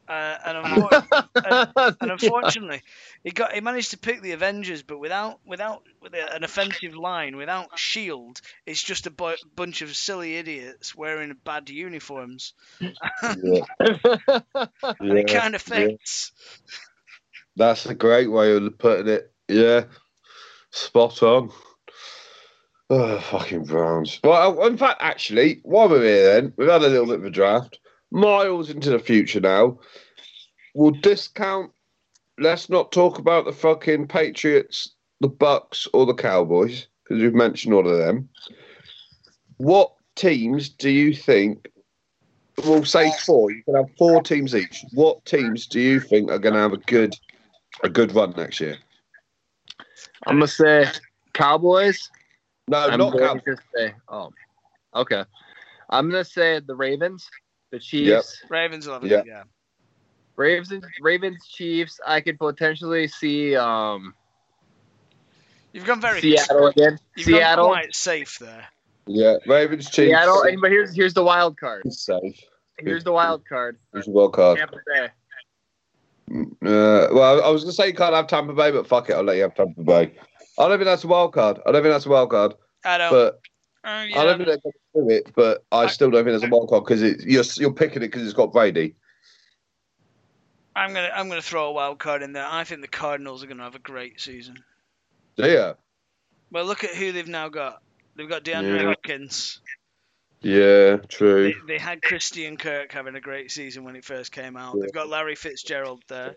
[0.08, 2.82] uh, and, unfor- and, and, unfortunately,
[3.22, 7.36] he got he managed to pick the Avengers, but without without with an offensive line,
[7.36, 8.40] without shield.
[8.66, 12.90] It's just a bu- bunch of silly idiots wearing bad uniforms, yeah.
[13.20, 13.64] and
[15.00, 15.14] yeah.
[15.14, 16.32] it kind of fits.
[17.56, 19.32] That's a great way of putting it.
[19.48, 19.84] Yeah,
[20.70, 21.50] spot on.
[22.90, 24.20] Oh, fucking Browns.
[24.22, 27.24] Well, uh, in fact, actually, while we're here, then we've had a little bit of
[27.24, 27.78] a draft.
[28.10, 29.78] Miles into the future now.
[30.74, 31.72] We'll discount.
[32.38, 37.74] Let's not talk about the fucking Patriots, the Bucks, or the Cowboys because we've mentioned
[37.74, 38.28] all of them.
[39.58, 41.68] What teams do you think?
[42.64, 43.50] We'll say four.
[43.50, 44.84] You can have four teams each.
[44.92, 47.14] What teams do you think are going to have a good
[47.82, 48.78] a good run next year?
[50.26, 50.86] I'm gonna say
[51.32, 52.10] Cowboys.
[52.68, 53.58] No, I'm not Cowboys.
[53.74, 54.32] Say, oh,
[54.94, 55.24] okay.
[55.90, 57.28] I'm gonna say the Ravens,
[57.70, 58.40] the Chiefs.
[58.42, 58.50] Yep.
[58.50, 59.10] Ravens love it.
[59.10, 59.22] Yeah.
[59.26, 59.42] yeah.
[60.36, 62.00] Ravens, Ravens, Chiefs.
[62.06, 63.56] I could potentially see.
[63.56, 64.14] um
[65.72, 66.98] You've gone very Seattle again.
[67.16, 68.66] You've Seattle, quite safe there.
[69.06, 70.08] Yeah, Ravens, Chiefs.
[70.08, 71.82] Seattle, but here's here's the wild card.
[71.84, 72.40] It's safe.
[72.78, 73.78] Here's the wild card.
[73.92, 74.58] Here's the wild card.
[74.58, 75.08] Tampa Bay.
[76.30, 79.14] Uh, well, I was going to say you can't have Tampa Bay, but fuck it,
[79.14, 80.12] I'll let you have Tampa Bay.
[80.58, 81.58] I don't think that's a wild card.
[81.66, 82.54] I don't think that's a wild card.
[82.84, 83.10] I don't.
[83.10, 83.40] But
[83.84, 84.20] uh, yeah.
[84.20, 85.32] I don't think they're going to do it.
[85.34, 88.08] But I, I still don't think that's a wild card because you're you're picking it
[88.08, 88.94] because it's got Brady.
[90.74, 92.46] I'm gonna I'm gonna throw a wild card in there.
[92.48, 94.56] I think the Cardinals are gonna have a great season.
[95.36, 95.74] Yeah.
[96.50, 97.82] Well, look at who they've now got.
[98.16, 98.86] They've got DeAndre yeah.
[98.88, 99.60] Hopkins.
[100.42, 101.52] Yeah, true.
[101.66, 104.74] They, they, had Christian Kirk having a great season when it first came out.
[104.74, 104.82] Yeah.
[104.82, 106.36] They've got Larry Fitzgerald there.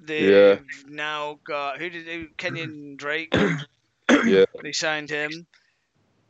[0.00, 0.58] They've yeah.
[0.88, 3.34] now got who did who, Kenyan Drake?
[4.24, 4.44] yeah.
[4.62, 5.46] They signed him.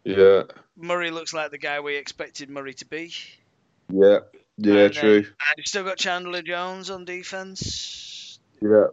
[0.05, 0.43] Yeah.
[0.77, 3.13] Murray looks like the guy we expected Murray to be.
[3.93, 4.21] Yeah.
[4.57, 5.25] Yeah, and, true.
[5.41, 8.39] Uh, you've still got Chandler Jones on defense.
[8.61, 8.87] Yeah.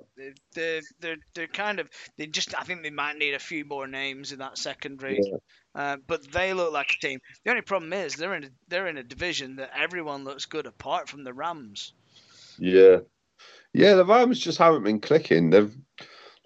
[0.53, 3.87] They're, they're, they're kind of they just I think they might need a few more
[3.87, 5.19] names in that secondary.
[5.21, 5.37] Yeah.
[5.73, 7.19] Uh, but they look like a team.
[7.45, 10.65] The only problem is they're in a, they're in a division that everyone looks good
[10.65, 11.93] apart from the Rams.
[12.57, 12.97] Yeah,
[13.73, 13.95] yeah.
[13.95, 15.49] The Rams just haven't been clicking.
[15.49, 15.73] They've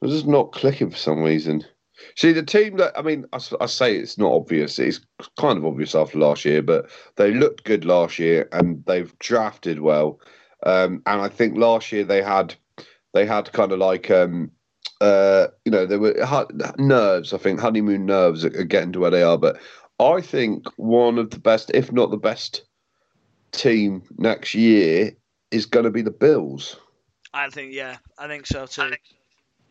[0.02, 1.66] they're just not clicking for some reason.
[2.16, 4.78] See, the team that I mean, I, I, say it's not obvious.
[4.78, 5.00] It's
[5.40, 9.80] kind of obvious after last year, but they looked good last year and they've drafted
[9.80, 10.20] well.
[10.66, 12.54] Um, and I think last year they had
[13.14, 14.52] they had kind of like um,
[15.02, 16.16] uh, you know, there were
[16.78, 17.34] nerves.
[17.34, 19.38] I think honeymoon nerves are, getting to where they are.
[19.38, 19.60] But
[20.00, 22.64] I think one of the best, if not the best,
[23.52, 25.12] team next year
[25.52, 26.78] is going to be the Bills.
[27.34, 28.94] I think, yeah, I think so too.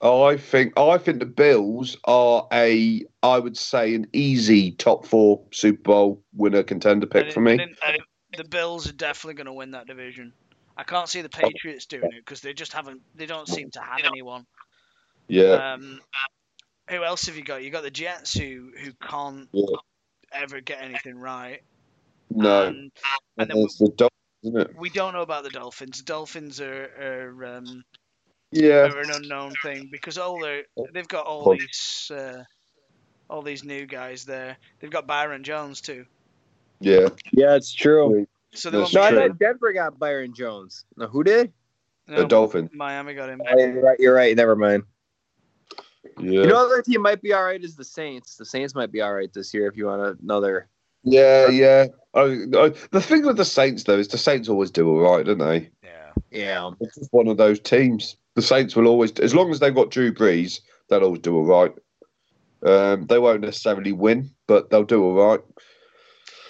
[0.03, 5.41] I think I think the Bills are a I would say an easy top four
[5.51, 7.59] Super Bowl winner contender pick for me.
[8.37, 10.33] the Bills are definitely going to win that division.
[10.77, 13.01] I can't see the Patriots doing it because they just haven't.
[13.15, 14.45] They don't seem to have anyone.
[15.29, 15.73] Yeah.
[15.75, 16.01] Um,
[16.91, 17.63] who else have you got?
[17.63, 19.77] You got the Jets who who can't yeah.
[20.33, 21.63] ever get anything right.
[22.31, 22.67] No.
[22.67, 22.93] And,
[23.39, 24.11] and then the Dolphins
[24.43, 24.77] isn't it?
[24.79, 26.03] We don't know about the Dolphins.
[26.03, 27.85] Dolphins are, are um,
[28.53, 28.87] Yeah.
[28.89, 31.59] are an unknown thing because all their they've got all Pub.
[31.59, 32.45] these uh,
[33.31, 34.57] all these new guys there.
[34.81, 36.05] They've got Byron Jones too.
[36.81, 37.09] Yeah.
[37.33, 38.27] Yeah, it's true.
[38.53, 39.37] So they That's won't No, true.
[39.41, 40.85] Denver got Byron Jones.
[40.97, 41.53] No, who did?
[42.07, 42.71] no, The Dolphins.
[42.75, 43.41] Miami got him.
[43.49, 43.99] Oh, you're right.
[43.99, 44.37] You're right.
[44.37, 44.85] Never mind.
[46.19, 46.43] Yeah.
[46.43, 48.37] You know, other team might be all right is the Saints.
[48.37, 50.69] The Saints might be all right this year if you want another.
[51.03, 51.87] yeah, yeah.
[52.15, 55.25] I, I, the thing with the Saints though is the Saints always do all right,
[55.25, 55.71] don't they?
[55.83, 56.13] Yeah.
[56.31, 56.71] Yeah.
[56.81, 58.17] It's just one of those teams.
[58.35, 61.45] The Saints will always, as long as they've got Drew Brees, they'll always do all
[61.45, 61.73] right.
[62.65, 65.41] Um, they won't necessarily win, but they'll do all right.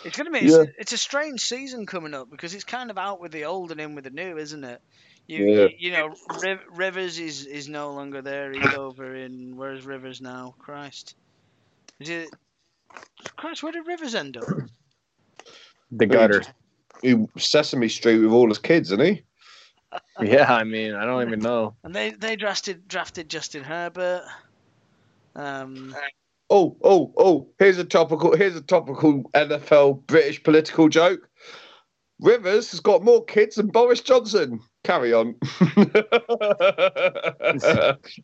[0.05, 0.41] It's gonna be.
[0.41, 3.73] It's, it's a strange season coming up because it's kind of out with the old
[3.73, 4.81] and in with the new, isn't it?
[5.27, 5.63] You Yeah.
[5.63, 8.53] you, you know Riv- Rivers is is no longer there.
[8.53, 10.55] He's over in where's Rivers now?
[10.59, 11.17] Christ,
[12.01, 12.29] is it?
[13.37, 14.45] Christ, where did Rivers end up?
[15.91, 16.43] The gutter.
[17.03, 19.23] He, Sesame Street with all his kids, isn't he?
[20.21, 21.77] Yeah, I mean, I don't even know.
[21.85, 24.25] And they they drafted drafted Justin Herbert.
[25.37, 25.95] Um,
[26.51, 27.49] Oh, oh, oh!
[27.59, 28.37] Here's a topical.
[28.37, 31.29] Here's a topical NFL British political joke.
[32.21, 34.61] Rivers has got more kids than Boris Johnson.
[34.85, 35.35] Carry on.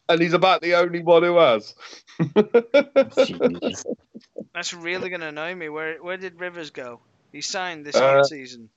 [0.08, 1.74] and he's about the only one who has.
[4.54, 5.70] That's really gonna annoy me.
[5.70, 7.00] Where where did Rivers go?
[7.32, 8.68] He signed this Uh, season.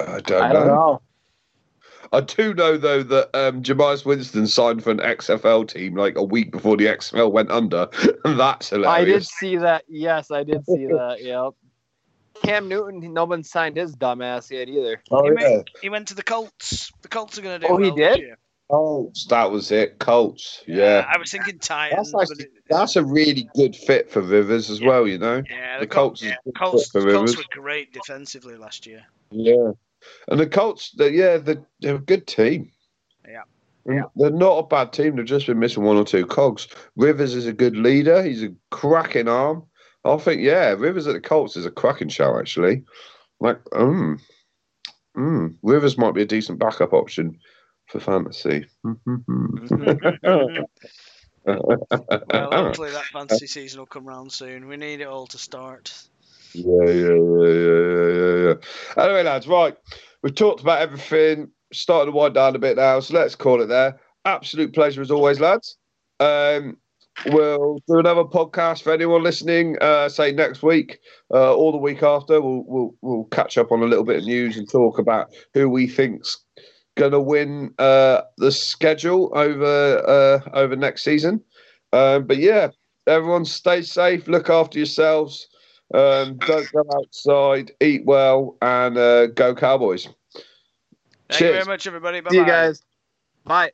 [0.00, 0.74] I don't, I don't know.
[0.74, 1.02] know.
[2.12, 6.22] I do know though that um, Jameis Winston signed for an XFL team like a
[6.24, 7.88] week before the XFL went under,
[8.24, 9.84] and that's I did see that.
[9.88, 11.18] Yes, I did see that.
[11.20, 11.52] Yep.
[12.42, 15.02] Cam Newton, no one signed his dumbass yet either.
[15.10, 15.34] Oh he, yeah.
[15.56, 16.90] made- he went to the Colts.
[17.02, 17.66] The Colts are gonna do.
[17.68, 18.18] Oh, he well this did?
[18.26, 18.38] year.
[18.70, 19.26] Colts.
[19.26, 19.98] That was it.
[19.98, 20.62] Colts.
[20.66, 21.04] Yeah.
[21.12, 22.12] I was thinking Titans.
[22.12, 25.06] That's but actually it- that's a really good fit for Rivers as well.
[25.08, 25.42] You know.
[25.50, 26.22] yeah, the the Colts.
[26.22, 27.36] Colts Yeah, Colts, for Colts Rivers.
[27.36, 29.02] were great defensively last year.
[29.30, 29.72] Yeah.
[30.28, 32.70] And the Colts, they yeah, they're, they're a good team.
[33.28, 33.42] Yeah.
[33.86, 34.02] Yeah.
[34.14, 35.16] They're not a bad team.
[35.16, 36.68] They've just been missing one or two cogs.
[36.96, 38.22] Rivers is a good leader.
[38.22, 39.64] He's a cracking arm.
[40.04, 42.84] I think, yeah, Rivers at the Colts is a cracking show, actually.
[43.38, 44.18] Like, um,
[45.16, 47.38] mm, Rivers might be a decent backup option
[47.86, 48.66] for fantasy.
[48.82, 48.96] well,
[51.46, 54.68] hopefully that fantasy season will come round soon.
[54.68, 55.92] We need it all to start.
[56.54, 59.02] Yeah, yeah, yeah, yeah, yeah, yeah, yeah.
[59.02, 59.76] Anyway, lads, right.
[60.22, 61.50] We've talked about everything.
[61.72, 64.00] Starting to wind down a bit now, so let's call it there.
[64.24, 65.76] Absolute pleasure as always, lads.
[66.18, 66.78] Um,
[67.26, 69.76] we'll do another podcast for anyone listening.
[69.80, 70.98] Uh, say next week
[71.32, 72.40] uh, or the week after.
[72.40, 75.68] We'll we'll we'll catch up on a little bit of news and talk about who
[75.68, 76.38] we think's
[76.96, 81.42] going to win uh, the schedule over uh, over next season.
[81.92, 82.68] Um, but yeah,
[83.06, 84.28] everyone stay safe.
[84.28, 85.48] Look after yourselves.
[85.92, 87.72] Um, don't go outside.
[87.80, 90.08] Eat well and uh, go Cowboys.
[91.28, 92.20] Thank you very much, everybody.
[92.20, 92.82] Bye See you guys.
[93.44, 93.72] Bye.